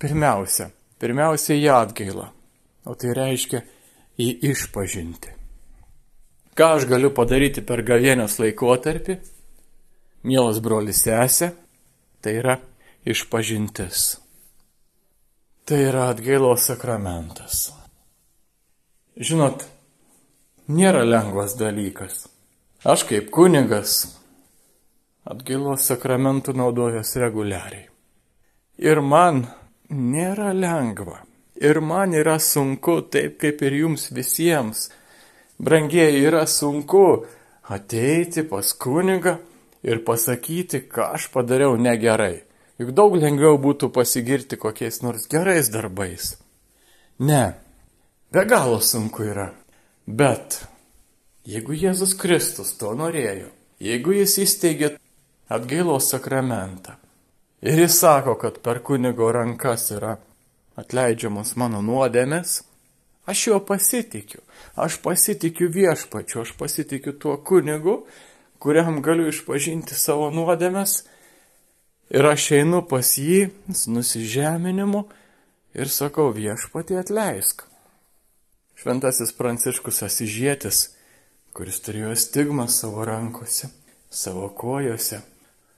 Pirmiausia, 0.01 0.69
pirmiausia 1.01 1.57
į 1.57 1.69
atgailą, 1.73 2.27
o 2.85 2.97
tai 2.99 3.15
reiškia 3.17 3.63
į 4.21 4.29
išpažinti. 4.51 5.33
Ką 6.55 6.75
aš 6.77 6.85
galiu 6.87 7.11
padaryti 7.15 7.65
per 7.67 7.83
gavėnios 7.83 8.37
laikotarpį, 8.39 9.17
mielas 10.29 10.61
brolis 10.63 11.01
sesė, 11.03 11.51
tai 12.23 12.37
yra 12.43 12.59
išpažintis. 13.09 14.24
Tai 15.65 15.79
yra 15.81 16.11
atgailos 16.13 16.67
sakramentas. 16.69 17.71
Žinot, 19.17 19.63
nėra 20.69 21.07
lengvas 21.09 21.55
dalykas. 21.57 22.19
Aš 22.85 23.07
kaip 23.09 23.31
kunigas 23.33 23.95
atgailos 25.25 25.89
sakramentų 25.89 26.53
naudojos 26.61 27.15
reguliariai. 27.17 27.89
Ir 28.77 29.01
man 29.01 29.47
nėra 29.89 30.53
lengva. 30.53 31.23
Ir 31.57 31.81
man 31.81 32.13
yra 32.13 32.37
sunku, 32.37 33.01
taip 33.09 33.41
kaip 33.41 33.65
ir 33.65 33.81
jums 33.81 34.11
visiems. 34.13 34.91
Brangieji, 35.57 36.27
yra 36.29 36.45
sunku 36.45 37.07
ateiti 37.73 38.45
pas 38.45 38.77
kunigą 38.77 39.39
ir 39.81 40.05
pasakyti, 40.05 40.85
ką 40.93 41.15
aš 41.17 41.33
padariau 41.33 41.81
negerai. 41.81 42.43
Juk 42.81 42.91
daug 42.97 43.15
lengviau 43.19 43.59
būtų 43.63 43.93
pasigirti 43.95 44.59
kokiais 44.59 45.03
nors 45.03 45.29
gerais 45.31 45.71
darbais. 45.71 46.35
Ne, 47.23 47.55
be 48.35 48.45
galo 48.51 48.81
sunku 48.83 49.29
yra. 49.31 49.53
Bet 50.05 50.65
Jeigu 51.45 51.75
Jėzus 51.77 52.15
Kristus 52.17 52.71
to 52.81 52.95
norėjo, 52.97 53.51
jeigu 53.77 54.15
jis 54.17 54.39
įsteigė 54.41 54.89
atgailos 55.53 56.07
sakramentą 56.09 56.95
ir 57.61 57.83
jis 57.83 57.99
sako, 58.01 58.39
kad 58.41 58.63
per 58.65 58.81
kunigo 58.81 59.29
rankas 59.37 59.91
yra 59.93 60.15
atleidžiamas 60.81 61.53
mano 61.61 61.83
nuodėmės, 61.85 62.63
aš 63.29 63.43
juo 63.51 63.59
pasitikiu, 63.61 64.41
aš 64.81 64.97
pasitikiu 65.05 65.69
viešpačiu, 65.75 66.47
aš 66.47 66.55
pasitikiu 66.57 67.13
tuo 67.13 67.37
kunigu, 67.37 67.99
kuriam 68.57 69.03
galiu 69.05 69.29
išpažinti 69.29 69.93
savo 70.01 70.31
nuodėmės 70.33 71.03
ir 72.15 72.31
aš 72.31 72.51
einu 72.61 72.85
pas 72.89 73.15
jį 73.19 73.49
su 73.75 73.93
nusižeminimu 73.95 75.05
ir 75.75 75.91
sakau 75.91 76.31
viešpatį 76.35 77.01
atleisk. 77.03 77.67
Šventasis 78.79 79.33
Pranciškus 79.35 80.03
Asižėtis 80.07 80.85
kuris 81.55 81.79
turėjo 81.87 82.11
stigmą 82.19 82.67
savo 82.67 83.05
rankose, 83.07 83.69
savo 84.11 84.49
kojose, 84.59 85.21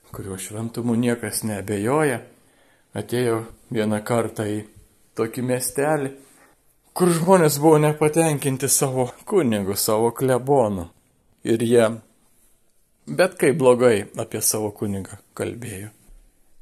kurio 0.09 0.37
šventumu 0.41 0.95
niekas 0.97 1.43
nebejoja, 1.45 2.23
atėjo 2.97 3.43
vieną 3.69 3.99
kartą 4.07 4.47
į 4.49 4.57
tokį 5.19 5.43
miestelį, 5.51 6.09
kur 6.97 7.13
žmonės 7.13 7.59
buvo 7.61 7.77
nepatenkinti 7.83 8.69
savo 8.73 9.11
kunigu, 9.29 9.77
savo 9.77 10.09
klebonu. 10.17 10.87
Ir 11.45 11.61
jie 11.61 11.85
bet 13.05 13.37
kaip 13.37 13.61
blogai 13.61 14.07
apie 14.17 14.41
savo 14.41 14.73
kunigą 14.73 15.21
kalbėjo. 15.37 15.93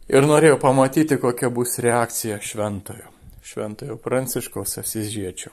Ir 0.06 0.22
norėjau 0.22 0.60
pamatyti, 0.62 1.18
kokia 1.18 1.50
bus 1.50 1.80
reakcija 1.82 2.38
šventojo, 2.38 3.10
šventojo 3.42 3.96
pranciškaus 3.98 4.78
asižiečio. 4.78 5.50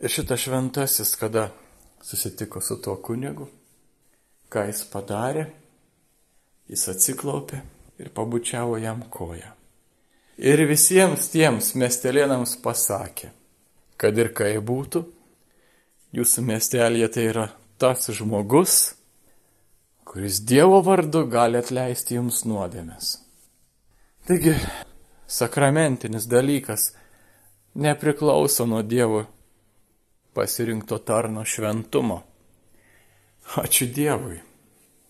Ir 0.00 0.12
šitas 0.12 0.40
šventasis, 0.40 1.10
kada 1.20 1.50
susitiko 2.04 2.62
su 2.64 2.78
tuo 2.80 2.94
kunigu, 2.96 3.48
ką 4.48 4.64
jis 4.70 4.80
padarė, 4.88 5.44
jis 6.72 6.86
atsiklaupė 6.94 7.60
ir 8.00 8.08
pabučiavo 8.16 8.78
jam 8.80 9.04
koją. 9.12 9.52
Ir 10.36 10.64
visiems 10.68 11.28
tiems 11.32 11.74
miestelėnams 11.76 12.56
pasakė, 12.64 13.30
kad 14.00 14.16
ir 14.16 14.32
kai 14.36 14.54
būtų, 14.64 15.04
jūsų 16.16 16.46
miestelėje 16.54 17.12
tai 17.12 17.28
yra 17.34 17.46
tas 17.76 18.08
žmogus, 18.16 18.96
kuris 20.08 20.40
Dievo 20.40 20.80
vardu 20.84 21.26
gali 21.28 21.60
atleisti 21.60 22.16
jums 22.16 22.44
nuodėmės. 22.48 23.25
Taigi, 24.26 24.54
sakramentinis 25.26 26.24
dalykas 26.26 26.92
nepriklauso 27.74 28.66
nuo 28.66 28.82
Dievo 28.82 29.24
pasirinkto 30.34 30.98
tarno 30.98 31.44
šventumo. 31.44 32.22
Ačiū 33.54 33.86
Dievui. 33.86 34.40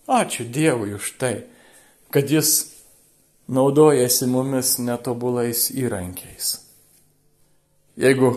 Ačiū 0.07 0.45
Dievui 0.45 0.93
už 0.93 1.17
tai, 1.17 1.47
kad 2.13 2.29
Jis 2.29 2.51
naudojasi 3.47 4.27
mumis 4.29 4.77
netobulais 4.77 5.71
įrankiais. 5.73 6.51
Jeigu 7.97 8.29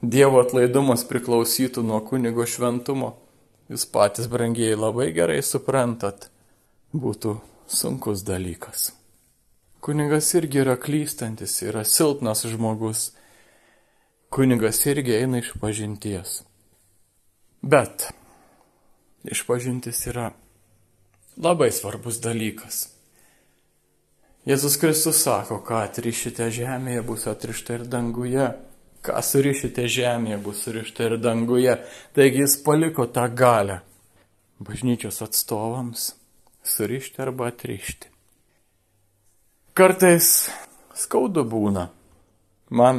Dievo 0.00 0.40
atlaidumas 0.40 1.04
priklausytų 1.04 1.84
nuo 1.84 2.00
kunigo 2.00 2.46
šventumo, 2.48 3.10
jūs 3.68 3.84
patys 3.84 4.32
brangiai 4.32 4.80
labai 4.80 5.10
gerai 5.12 5.42
suprantat, 5.44 6.30
būtų 6.96 7.36
sunkus 7.68 8.24
dalykas. 8.24 8.99
Kunigas 9.80 10.34
irgi 10.34 10.60
yra 10.60 10.76
klystantis, 10.76 11.62
yra 11.64 11.84
silpnas 11.88 12.44
žmogus. 12.44 13.10
Kunigas 14.30 14.84
irgi 14.86 15.14
eina 15.16 15.40
iš 15.40 15.54
pažinties. 15.60 16.42
Bet 17.62 18.10
išpažintis 19.24 20.06
yra 20.12 20.30
labai 21.40 21.70
svarbus 21.72 22.20
dalykas. 22.20 22.88
Jėzus 24.48 24.76
Kristus 24.80 25.22
sako, 25.24 25.62
ką 25.64 25.82
atrišite 25.86 26.50
žemėje 26.52 27.02
bus 27.04 27.26
atrišta 27.28 27.80
ir 27.80 27.88
danguje, 27.88 28.46
ką 29.04 29.24
surišite 29.24 29.88
žemėje 29.88 30.38
bus 30.44 30.62
surišta 30.64 31.08
ir 31.08 31.16
danguje. 31.20 31.80
Taigi 32.16 32.44
jis 32.44 32.60
paliko 32.64 33.08
tą 33.08 33.26
galę 33.32 33.80
bažnyčios 34.60 35.20
atstovams 35.24 36.10
surišti 36.64 37.20
arba 37.24 37.48
atrišti. 37.48 38.09
Kartais 39.80 40.26
skaudu 40.92 41.40
būna 41.48 41.86
man, 42.76 42.98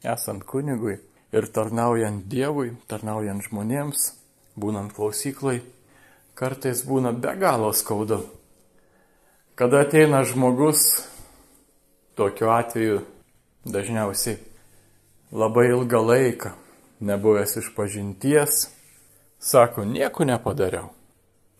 esant 0.00 0.40
kunigui 0.48 0.94
ir 1.36 1.46
tarnaujant 1.52 2.22
Dievui, 2.32 2.70
tarnaujant 2.88 3.44
žmonėms, 3.44 4.06
būnant 4.56 4.94
klausyklai, 4.96 5.58
kartais 6.32 6.80
būna 6.88 7.12
be 7.12 7.34
galo 7.42 7.74
skaudu. 7.76 8.22
Kada 9.52 9.82
ateina 9.84 10.22
žmogus, 10.24 10.86
tokiu 12.16 12.48
atveju 12.54 13.02
dažniausiai 13.68 14.38
labai 15.42 15.66
ilgą 15.74 16.00
laiką, 16.06 16.54
nebuvęs 17.04 17.58
iš 17.60 17.68
pažinties, 17.76 18.62
Sako, 19.40 19.84
nieko 19.84 20.24
nepadariau. 20.24 20.88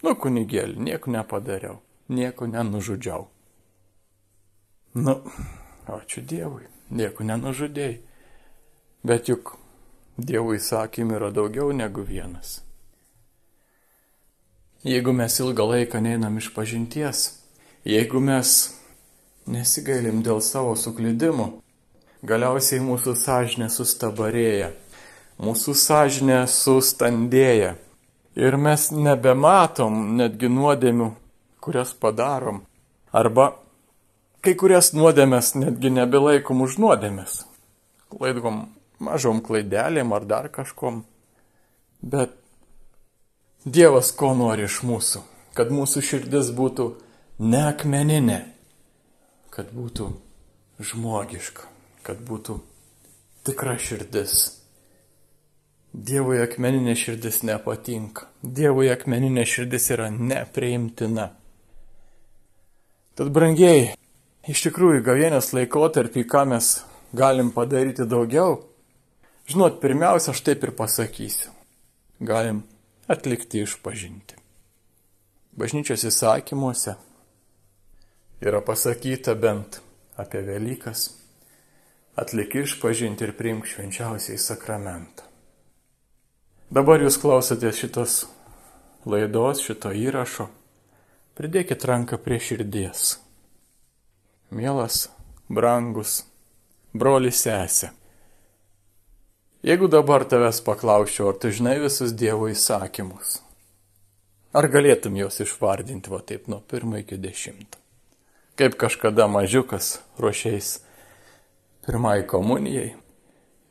Nu, 0.01 0.17
kunigėlį, 0.17 0.81
nieko 0.89 1.13
nepadariau. 1.13 1.77
Nieko 2.09 2.49
nenužudžiau. 2.49 3.29
Nu, 4.95 5.21
ačiū 5.87 6.23
Dievui, 6.27 6.67
nieko 6.91 7.27
nenužudėjai. 7.27 8.01
Bet 9.07 9.31
juk 9.31 9.55
Dievo 10.19 10.53
įsakymų 10.57 11.17
yra 11.17 11.31
daugiau 11.33 11.71
negu 11.73 12.05
vienas. 12.05 12.61
Jeigu 14.85 15.13
mes 15.13 15.37
ilgą 15.41 15.67
laiką 15.71 16.01
neinam 16.01 16.37
iš 16.41 16.51
pažinties, 16.57 17.23
jeigu 17.85 18.21
mes 18.21 18.75
nesigailim 19.47 20.23
dėl 20.25 20.41
savo 20.45 20.77
suklydimų, 20.77 21.49
galiausiai 22.25 22.81
mūsų 22.85 23.17
sąžinė 23.17 23.69
sustabarėja 23.73 24.73
mūsų 25.41 25.75
sąžinė 25.79 26.41
sustandėja 26.53 27.75
ir 28.37 28.57
mes 28.61 28.91
nebematom 28.93 30.17
netgi 30.19 30.51
nuodėmių, 30.53 31.09
kurias 31.65 31.95
padarom. 31.97 32.63
Arba 33.13 33.55
kai 34.45 34.55
kurias 34.59 34.93
nuodėmės 34.97 35.55
netgi 35.59 35.93
nebelaikom 35.95 36.63
už 36.67 36.79
nuodėmės. 36.83 37.45
Klaidom 38.11 38.69
mažom 39.01 39.41
klaidelėm 39.45 40.13
ar 40.17 40.27
dar 40.29 40.49
kažkom. 40.53 41.05
Bet 42.01 42.37
Dievas 43.65 44.09
ko 44.17 44.33
nori 44.33 44.65
iš 44.65 44.81
mūsų? 44.89 45.21
Kad 45.53 45.69
mūsų 45.75 46.01
širdis 46.01 46.49
būtų 46.57 46.87
ne 47.45 47.61
akmeninė, 47.69 48.39
kad 49.53 49.69
būtų 49.75 50.07
žmogiška, 50.81 51.67
kad 52.07 52.23
būtų 52.25 52.57
tikra 53.45 53.77
širdis 53.77 54.39
Dievui 55.91 56.39
akmeninė 56.39 56.95
širdis 56.95 57.41
nepatinka. 57.43 58.29
Dievui 58.47 58.87
akmeninė 58.93 59.43
širdis 59.43 59.89
yra 59.91 60.07
nepriimtina. 60.15 61.25
Tad 63.19 63.33
brangiai, 63.35 63.89
iš 64.51 64.65
tikrųjų 64.67 65.05
gavienės 65.07 65.53
laikotarpį, 65.55 66.25
ką 66.27 66.45
mes 66.51 66.73
galim 67.17 67.53
padaryti 67.55 68.07
daugiau, 68.09 68.59
žinot, 69.51 69.79
pirmiausia, 69.83 70.35
aš 70.35 70.43
taip 70.47 70.67
ir 70.67 70.75
pasakysiu. 70.77 71.53
Galim 72.21 72.65
atlikti 73.11 73.63
išpažinti. 73.65 74.37
Bažnyčios 75.57 76.05
įsakymuose 76.07 76.97
yra 78.41 78.61
pasakyta 78.65 79.35
bent 79.35 79.81
apie 80.21 80.43
Velykas, 80.47 81.09
atlik 82.21 82.55
išpažinti 82.61 83.27
ir 83.27 83.35
priimk 83.39 83.67
švenčiausiai 83.71 84.39
sakramentą. 84.39 85.27
Dabar 86.71 87.03
jūs 87.03 87.19
klausotės 87.19 87.81
šitos 87.81 88.21
laidos, 89.11 89.65
šito 89.65 89.91
įrašo. 89.97 90.47
Pridėkit 91.35 91.83
ranką 91.89 92.21
prie 92.21 92.39
širdies. 92.39 93.17
Mielas, 94.51 95.05
brangus, 95.47 96.25
brolis 96.91 97.39
sesė. 97.45 97.93
Jeigu 99.63 99.87
dabar 99.87 100.25
tavęs 100.27 100.59
paklausčiau, 100.67 101.29
ar 101.31 101.39
tu 101.39 101.53
žinai 101.55 101.77
visus 101.79 102.11
Dievo 102.19 102.49
įsakymus, 102.51 103.37
ar 104.51 104.67
galėtum 104.73 105.21
juos 105.21 105.39
išvardinti 105.45 106.11
va 106.11 106.19
taip 106.27 106.51
nuo 106.51 106.59
pirmo 106.67 106.99
iki 106.99 107.21
dešimto? 107.21 107.79
Kaip 108.59 108.75
kažkada 108.81 109.29
mažiukas 109.31 110.01
ruošiais 110.19 110.81
pirmai 111.87 112.25
komunijai 112.27 112.91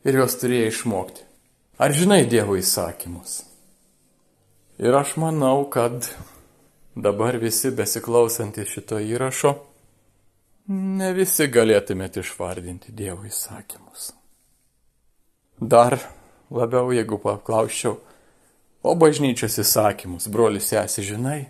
ir 0.08 0.22
juos 0.22 0.40
turėjai 0.40 0.72
išmokti. 0.72 1.28
Ar 1.76 1.92
žinai 1.92 2.24
Dievo 2.32 2.56
įsakymus? 2.56 3.42
Ir 4.80 4.96
aš 4.96 5.18
manau, 5.20 5.66
kad 5.68 6.08
dabar 6.96 7.36
visi 7.44 7.72
besiklausantys 7.76 8.72
šito 8.72 9.04
įrašo, 9.04 9.58
ne 10.70 11.12
visi 11.18 11.48
galėtumėte 11.52 12.24
išvardinti 12.24 12.94
Dievo 12.96 13.26
įsakymus. 13.28 14.12
Dar 15.60 15.98
labiau, 16.54 16.92
jeigu 16.96 17.20
paklausčiau, 17.20 17.98
o 18.84 18.96
bažnyčios 18.96 19.60
įsakymus, 19.60 20.30
brolis 20.32 20.72
esi 20.74 21.04
žinai, 21.04 21.50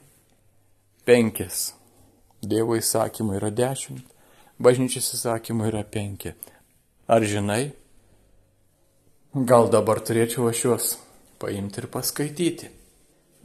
penkis. 1.06 1.74
Dievo 2.40 2.78
įsakymų 2.80 3.36
yra 3.38 3.52
dešimt, 3.52 4.08
bažnyčios 4.64 5.12
įsakymų 5.20 5.68
yra 5.74 5.84
penki. 5.84 6.34
Ar 7.10 7.26
žinai, 7.26 7.74
Gal 9.30 9.68
dabar 9.70 10.00
turėčiau 10.02 10.48
aš 10.50 10.60
juos 10.64 10.86
paimti 11.38 11.84
ir 11.84 11.86
paskaityti. 11.94 12.72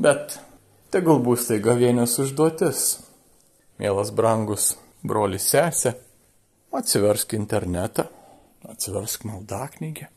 Bet 0.01 0.39
tegul 0.89 1.21
bus 1.21 1.45
tai 1.45 1.59
gavienės 1.61 2.17
užduotis. 2.23 2.85
Mielas 3.77 4.09
brangus 4.09 4.71
brolis 5.07 5.47
sesė, 5.53 5.95
atsiversk 6.75 7.37
internetą, 7.39 8.09
atsiversk 8.69 9.27
maldaknygę 9.29 10.09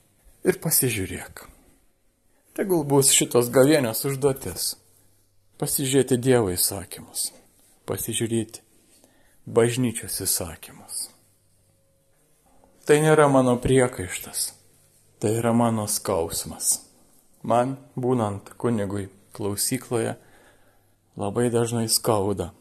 ir 0.47 0.59
pasižiūrėk. 0.63 1.45
Tegul 2.57 2.83
bus 2.89 3.11
šitos 3.13 3.51
gavienės 3.53 4.05
užduotis. 4.09 4.73
Pasižiūrėti 5.57 6.19
Dievo 6.21 6.51
įsakymus, 6.53 7.31
pasižiūrėti 7.89 8.61
bažnyčios 9.49 10.19
įsakymus. 10.25 11.07
Tai 12.85 12.99
nėra 13.03 13.25
mano 13.29 13.57
priekaištas 13.61 14.51
Tai 15.19 15.31
yra 15.33 15.49
mano 15.53 15.87
skausmas. 15.89 16.75
Man, 17.41 17.71
būnant 17.97 18.51
kunigui 18.61 19.07
klausykloje, 19.33 20.11
labai 21.17 21.47
dažnai 21.49 21.87
skauda. 21.89 22.51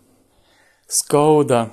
Skauda, 0.89 1.67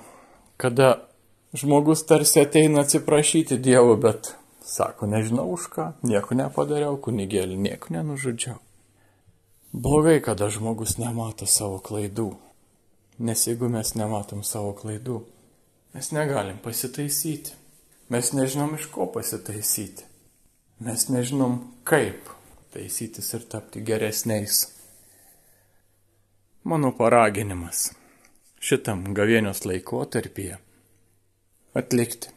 kada 0.58 1.08
žmogus 1.54 2.06
tarsi 2.06 2.42
ateina 2.42 2.82
atsiprašyti 2.82 3.58
Dievo, 3.58 3.96
bet 3.96 4.34
sako, 4.66 5.06
nežinau 5.06 5.52
už 5.54 5.68
ką, 5.74 5.88
nieko 6.08 6.36
nepadariau, 6.38 6.98
kunigėlį 6.98 7.58
nieko 7.60 7.94
nenužudžiau. 7.94 8.60
Blogai, 9.74 10.20
kada 10.22 10.50
žmogus 10.54 11.00
nemato 11.02 11.48
savo 11.50 11.80
klaidų. 11.82 12.32
Nes 13.20 13.48
jeigu 13.48 13.70
mes 13.70 13.94
nematom 13.98 14.44
savo 14.46 14.74
klaidų, 14.78 15.24
mes 15.94 16.12
negalim 16.13 16.58
pasitaisyti. 16.62 17.58
Mes 18.13 18.34
nežinom 18.34 18.76
iš 18.78 18.86
ko 18.94 19.08
pasitaisyti. 19.13 20.06
Mes 20.84 21.08
nežinom, 21.10 21.60
kaip 21.88 22.30
taisytis 22.74 23.34
ir 23.34 23.46
tapti 23.50 23.82
geresniais. 23.86 24.68
Mano 26.63 26.92
paraginimas 26.98 27.92
šitam 28.63 29.10
gavienios 29.17 29.65
laikotarpyje 29.67 30.58
atlikti, 31.73 32.30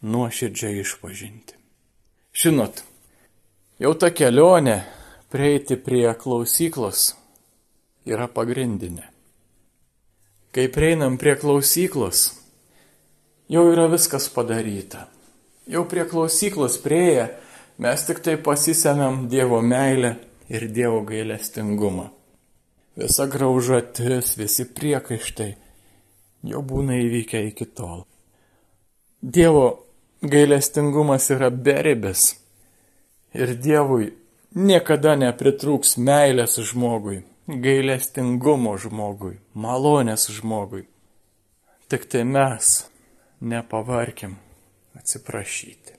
nuoširdžiai 0.00 0.80
išpažinti. 0.80 1.56
Žinot, 2.36 2.82
jau 3.82 3.92
ta 4.00 4.12
kelionė 4.14 4.78
prieiti 5.32 5.76
prie 5.76 6.06
klausyklos 6.16 7.08
yra 8.06 8.28
pagrindinė. 8.30 9.08
Kai 10.54 10.68
prieinam 10.72 11.18
prie 11.20 11.34
klausyklos, 11.36 12.28
jau 13.52 13.66
yra 13.72 13.88
viskas 13.92 14.30
padaryta. 14.32 15.08
Jau 15.66 15.82
prie 15.90 16.06
klausyklos 16.08 16.78
prieėję, 16.80 17.26
Mes 17.78 18.06
tik 18.06 18.22
tai 18.24 18.36
pasisemiam 18.36 19.28
Dievo 19.28 19.60
meilę 19.60 20.14
ir 20.48 20.62
Dievo 20.72 21.02
gailestingumą. 21.04 22.08
Visa 22.96 23.26
graužatis, 23.28 24.32
visi 24.40 24.64
priekaištai, 24.64 25.50
jo 26.46 26.62
būna 26.62 26.98
įvykę 27.02 27.42
iki 27.50 27.66
tol. 27.76 28.04
Dievo 29.20 29.66
gailestingumas 30.22 31.30
yra 31.34 31.50
beribis 31.50 32.28
ir 33.36 33.54
Dievui 33.60 34.12
niekada 34.56 35.16
nepritrūks 35.20 35.96
meilės 36.00 36.56
žmogui, 36.70 37.22
gailestingumo 37.46 38.76
žmogui, 38.80 39.36
malonės 39.54 40.28
žmogui. 40.38 40.86
Tik 41.86 42.08
tai 42.10 42.24
mes 42.24 42.72
nepavarkim 43.40 44.36
atsiprašyti. 44.98 45.94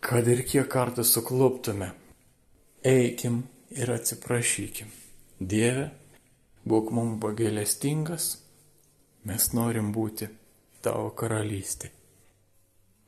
Kad 0.00 0.28
ir 0.30 0.44
kiek 0.46 0.68
kartų 0.70 1.02
sukluptume, 1.04 1.90
eikim 2.86 3.42
ir 3.74 3.90
atsiprašykim. 3.90 4.88
Dieve, 5.40 5.90
būk 6.64 6.92
mums 6.94 7.18
pagailestingas, 7.20 8.36
mes 9.26 9.50
norim 9.56 9.90
būti 9.94 10.28
tavo 10.84 11.10
karalystė. 11.18 11.90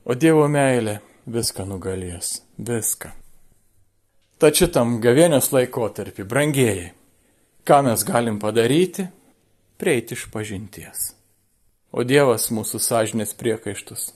O 0.09 0.17
Dievo 0.19 0.47
meilė 0.51 0.99
viską 1.29 1.67
nugalės, 1.69 2.41
viską. 2.59 3.13
Tačiau 4.39 4.71
tam 4.73 4.99
gavėnios 5.03 5.51
laikotarpį, 5.53 6.25
brangieji, 6.27 6.93
ką 7.67 7.83
mes 7.87 8.05
galim 8.07 8.39
padaryti? 8.43 9.09
Prieiti 9.79 10.17
iš 10.17 10.27
pažinties. 10.35 11.13
O 11.95 12.03
Dievas 12.07 12.49
mūsų 12.55 12.81
sąžinės 12.83 13.35
priekaištus 13.39 14.09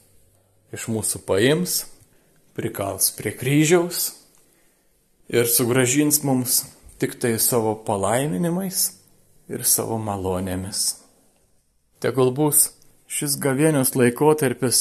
iš 0.72 0.88
mūsų 0.88 1.22
paims, 1.28 1.82
prikals 2.56 3.12
prie 3.16 3.34
kryžiaus 3.36 4.08
ir 5.32 5.48
sugražins 5.48 6.22
mums 6.24 6.62
tik 7.00 7.18
tai 7.20 7.36
savo 7.40 7.74
palaiminimais 7.86 8.88
ir 9.52 9.64
savo 9.68 9.98
malonėmis. 10.00 11.01
Tegul 12.02 12.32
bus 12.34 12.64
šis 13.06 13.36
gavėnios 13.38 13.92
laikotarpis 13.94 14.78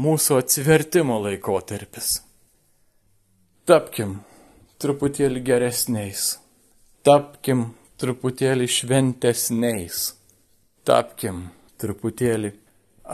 mūsų 0.00 0.38
atsivertimo 0.40 1.18
laikotarpis. 1.20 2.22
Tapkim 3.68 4.14
truputėlį 4.80 5.42
geresniais, 5.44 6.22
tapkim 7.04 7.66
truputėlį 8.00 8.68
šventesniais, 8.76 9.98
tapkim 10.88 11.42
truputėlį 11.82 12.54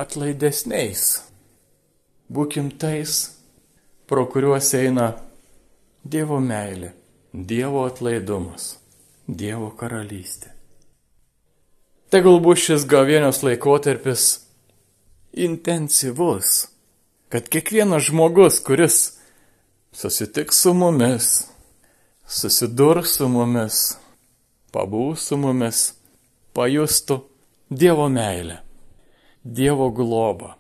atlaidesniais. 0.05 1.09
Būkim 2.31 2.71
tais, 2.79 3.17
pro 4.07 4.29
kuriuos 4.31 4.71
eina 4.79 5.09
Dievo 6.05 6.39
meilė, 6.45 6.93
Dievo 7.33 7.83
atlaidumas, 7.89 8.77
Dievo 9.27 9.73
karalystė. 9.75 10.58
Tegul 12.09 12.39
bus 12.41 12.63
šis 12.65 12.87
gavėnios 12.89 13.43
laikotarpis 13.45 14.23
intensyvus, 15.37 16.69
kad 17.29 17.51
kiekvienas 17.53 18.07
žmogus, 18.09 18.63
kuris 18.65 18.97
susitiks 19.93 20.63
su 20.65 20.73
mumis, 20.73 21.27
susidurs 22.25 23.19
su 23.19 23.29
mumis, 23.29 23.81
pabūs 24.73 25.27
su 25.29 25.37
mumis, 25.37 25.83
pajustų 26.57 27.21
Dievo 27.69 28.07
meilę, 28.09 28.63
Dievo 29.45 29.91
globą, 29.93 30.55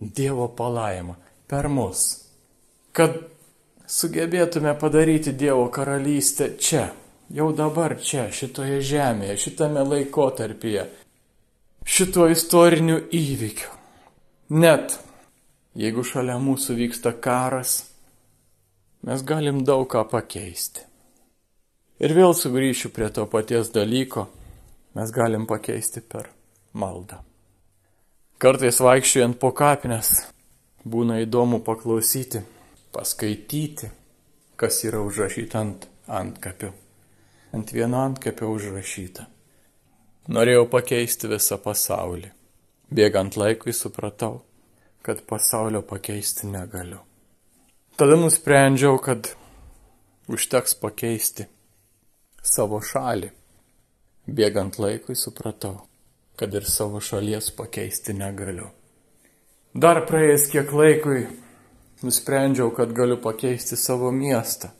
Dievo 0.00 0.48
palaimą 0.58 1.14
per 1.46 1.68
mus, 1.70 2.02
kad 2.90 3.14
sugebėtume 3.86 4.74
padaryti 4.82 5.30
Dievo 5.30 5.68
karalystę 5.70 6.56
čia, 6.58 6.88
jau 7.32 7.52
dabar 7.56 7.96
čia, 8.00 8.26
šitoje 8.32 8.80
žemėje, 8.84 9.38
šitame 9.46 9.84
laikotarpyje, 9.86 10.84
šituo 11.84 12.28
istoriniu 12.32 12.98
įvykiu. 13.08 13.72
Net 14.52 14.98
jeigu 15.78 16.04
šalia 16.04 16.36
mūsų 16.42 16.76
vyksta 16.76 17.14
karas, 17.22 17.82
mes 19.06 19.24
galim 19.24 19.62
daug 19.64 19.88
ką 19.90 20.04
pakeisti. 20.10 20.84
Ir 22.02 22.14
vėl 22.16 22.34
sugrįšiu 22.34 22.90
prie 22.92 23.08
to 23.14 23.24
paties 23.30 23.70
dalyko, 23.72 24.26
mes 24.98 25.12
galim 25.14 25.46
pakeisti 25.48 26.02
per 26.02 26.28
maldą. 26.74 27.20
Kartais 28.42 28.80
vaikščiojant 28.82 29.38
po 29.38 29.52
kapines 29.54 30.10
būna 30.82 31.20
įdomu 31.22 31.62
paklausyti, 31.62 32.42
paskaityti, 32.92 33.92
kas 34.58 34.82
yra 34.84 35.00
užrašyta 35.06 35.62
ant 35.62 35.86
antkapių. 36.10 36.72
Ant 37.52 37.72
vieno 37.72 38.00
antkapio 38.00 38.48
užrašyta. 38.48 39.26
Norėjau 40.32 40.64
pakeisti 40.72 41.28
visą 41.28 41.58
pasaulį. 41.60 42.30
Bėgant 42.92 43.36
laikui 43.36 43.74
supratau, 43.76 44.38
kad 45.04 45.20
pasaulio 45.28 45.82
pakeisti 45.82 46.48
negaliu. 46.48 47.00
Tada 47.96 48.16
nusprendžiau, 48.16 48.96
kad 49.04 49.34
užteks 50.32 50.78
pakeisti 50.80 51.48
savo 52.42 52.80
šalį. 52.80 53.32
Bėgant 54.32 54.78
laikui 54.80 55.16
supratau, 55.18 55.82
kad 56.38 56.54
ir 56.54 56.64
savo 56.64 57.00
šalies 57.04 57.50
pakeisti 57.58 58.14
negaliu. 58.16 58.70
Dar 59.74 60.06
praėjus 60.08 60.48
kiek 60.52 60.72
laikui 60.72 61.26
nusprendžiau, 62.02 62.70
kad 62.76 62.92
galiu 62.96 63.16
pakeisti 63.20 63.76
savo 63.76 64.12
miestą. 64.12 64.72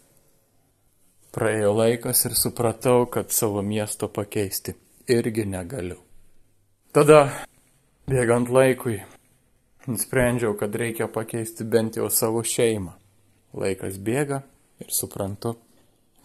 Praėjo 1.32 1.70
laikas 1.72 2.26
ir 2.28 2.34
supratau, 2.36 3.06
kad 3.08 3.32
savo 3.32 3.62
miesto 3.64 4.08
pakeisti 4.12 4.74
irgi 5.08 5.46
negaliu. 5.48 5.96
Tada, 6.92 7.22
bėgant 8.04 8.52
laikui, 8.52 8.98
nusprendžiau, 9.88 10.52
kad 10.60 10.76
reikia 10.76 11.08
pakeisti 11.08 11.64
bent 11.64 11.96
jau 11.96 12.10
savo 12.12 12.44
šeimą. 12.44 12.92
Laikas 13.56 13.96
bėga 13.96 14.42
ir 14.84 14.92
suprantu, 14.92 15.56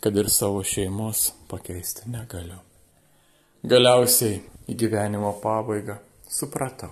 kad 0.03 0.15
ir 0.15 0.27
savo 0.27 0.59
šeimos 0.67 1.31
pakeisti 1.47 2.11
negaliu. 2.11 2.59
Galiausiai 3.63 4.41
į 4.67 4.75
gyvenimo 4.75 5.31
pabaigą 5.39 6.01
supratau, 6.27 6.91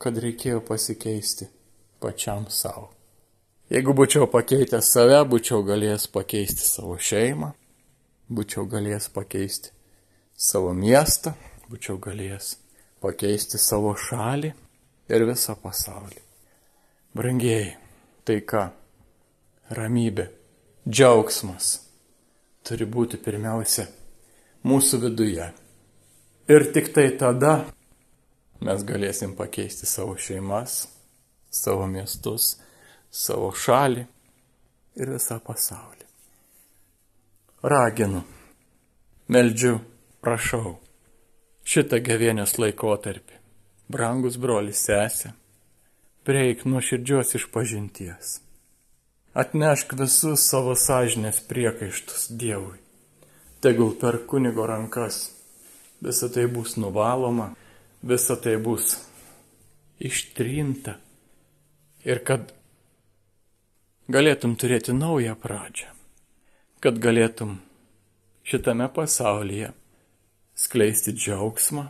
kad 0.00 0.16
reikėjo 0.16 0.64
pasikeisti 0.64 1.52
pačiam 2.00 2.48
savo. 2.48 2.88
Jeigu 3.68 3.92
būčiau 3.92 4.24
pakeitęs 4.32 4.86
save, 4.94 5.18
būčiau 5.28 5.60
galėjęs 5.66 6.06
pakeisti 6.08 6.64
savo 6.64 6.94
šeimą, 6.96 7.50
būčiau 8.32 8.62
galėjęs 8.64 9.08
pakeisti 9.12 9.74
savo 10.32 10.70
miestą, 10.72 11.34
būčiau 11.68 11.98
galėjęs 12.00 12.54
pakeisti 13.04 13.60
savo 13.60 13.90
šalį 13.92 14.54
ir 15.12 15.24
visą 15.28 15.52
pasaulį. 15.60 16.22
Brangieji, 17.18 17.74
taika, 18.24 18.70
ramybė, 19.76 20.30
džiaugsmas 20.88 21.68
turi 22.64 22.86
būti 22.88 23.20
pirmiausia 23.20 23.84
mūsų 24.64 25.02
viduje. 25.02 25.50
Ir 26.48 26.64
tik 26.72 26.88
tai 26.96 27.10
tada 27.20 27.52
mes 28.64 28.80
galėsim 28.88 29.36
pakeisti 29.36 29.84
savo 29.84 30.16
šeimas, 30.16 30.86
savo 31.52 31.84
miestus, 31.84 32.54
savo 33.10 33.52
šalį 33.54 34.04
ir 34.98 35.12
visą 35.14 35.38
pasaulį. 35.44 36.06
Raginu, 37.62 38.22
meldžiu, 39.28 39.78
prašau, 40.22 40.76
šitą 41.66 42.00
gavėnios 42.04 42.56
laikotarpį, 42.58 43.38
brangus 43.90 44.38
brolis 44.40 44.84
sesė, 44.86 45.32
prieik 46.28 46.66
nuo 46.68 46.82
širdžios 46.84 47.34
išpažinties. 47.38 48.38
Atnešk 49.38 49.94
visus 49.98 50.44
savo 50.50 50.74
sąžinės 50.78 51.40
priekaištus 51.46 52.28
Dievui. 52.38 52.78
Tegul 53.62 53.92
per 53.98 54.20
kunigo 54.26 54.66
rankas 54.66 55.28
visa 56.00 56.28
tai 56.28 56.46
bus 56.46 56.76
nuvaloma, 56.76 57.52
visa 58.02 58.36
tai 58.36 58.56
bus 58.56 58.96
ištrinta. 59.98 60.96
Ir 62.04 62.22
kad 62.24 62.52
galėtum 64.08 64.56
turėti 64.56 64.94
naują 64.96 65.34
pradžią, 65.36 65.90
kad 66.80 66.98
galėtum 66.98 67.58
šitame 68.48 68.88
pasaulyje 68.88 69.74
skleisti 70.56 71.12
džiaugsmą, 71.12 71.84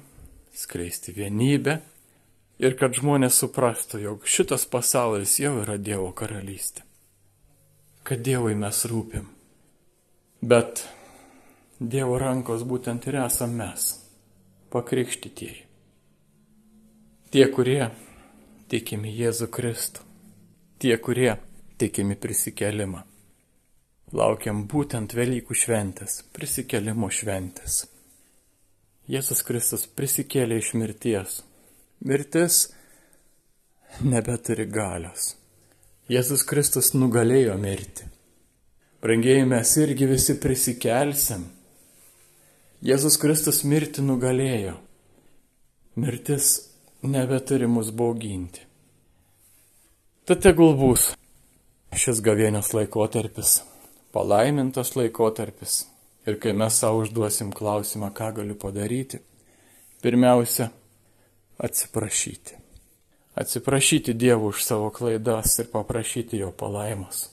skleisti 0.53 1.14
vienybę 1.14 1.79
ir 2.59 2.75
kad 2.79 2.99
žmonės 2.99 3.39
suprastų, 3.39 4.03
jog 4.03 4.27
šitas 4.27 4.66
pasaulis 4.66 5.39
jau 5.39 5.61
yra 5.62 5.79
Dievo 5.79 6.11
karalystė. 6.12 6.83
Kad 8.03 8.25
Dievui 8.27 8.57
mes 8.59 8.83
rūpim. 8.91 9.29
Bet 10.43 10.83
Dievo 11.79 12.19
rankos 12.19 12.64
būtent 12.66 13.07
ir 13.07 13.23
esame 13.23 13.62
mes, 13.62 13.89
pakrikštytieji. 14.75 15.64
Tie, 17.31 17.45
kurie 17.53 17.91
tikimi 18.73 19.12
Jėzų 19.12 19.47
Kristų, 19.53 20.03
tie, 20.81 20.97
kurie 20.97 21.37
tikimi 21.79 22.16
prisikelimą. 22.18 23.05
Laukiam 24.18 24.64
būtent 24.70 25.12
Velykų 25.12 25.55
šventės, 25.57 26.22
prisikelimo 26.33 27.11
šventės. 27.12 27.83
Jėzus 29.09 29.43
Kristus 29.45 29.85
prisikėlė 29.89 30.59
iš 30.62 30.72
mirties. 30.76 31.43
Mirtis 32.05 32.62
nebeturi 34.05 34.66
galios. 34.68 35.35
Jėzus 36.09 36.45
Kristus 36.49 36.95
nugalėjo 36.97 37.59
mirtį. 37.61 38.09
Brangieji 39.05 39.45
mes 39.49 39.76
irgi 39.79 40.09
visi 40.11 40.39
prisikelsim. 40.41 41.45
Jėzus 42.85 43.20
Kristus 43.20 43.62
mirtį 43.68 44.07
nugalėjo. 44.09 44.74
Mirtis 46.01 46.51
nebeturi 47.03 47.68
mus 47.68 47.93
bauginti. 47.93 48.64
Tad 50.29 50.43
tegul 50.45 50.76
bus 50.76 51.12
šis 51.97 52.20
gavėnios 52.24 52.72
laikotarpis, 52.76 53.62
palaimintas 54.12 54.95
laikotarpis. 54.99 55.84
Ir 56.28 56.36
kai 56.43 56.53
mes 56.53 56.76
savo 56.76 57.01
užduosim 57.05 57.55
klausimą, 57.57 58.11
ką 58.12 58.32
galiu 58.36 58.57
padaryti, 58.61 59.22
pirmiausia, 60.05 60.68
atsiprašyti. 61.64 62.59
Atsiprašyti 63.39 64.12
Dievų 64.18 64.53
už 64.53 64.64
savo 64.66 64.91
klaidas 64.93 65.57
ir 65.62 65.70
paprašyti 65.72 66.43
jo 66.43 66.51
palaimos. 66.53 67.28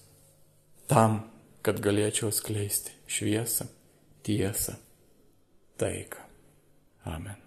Tam, 0.88 1.24
kad 1.66 1.82
galėčiau 1.82 2.30
skleisti 2.32 2.94
šviesą, 3.10 3.68
tiesą, 4.24 4.78
taiką. 5.82 6.22
Amen. 7.10 7.45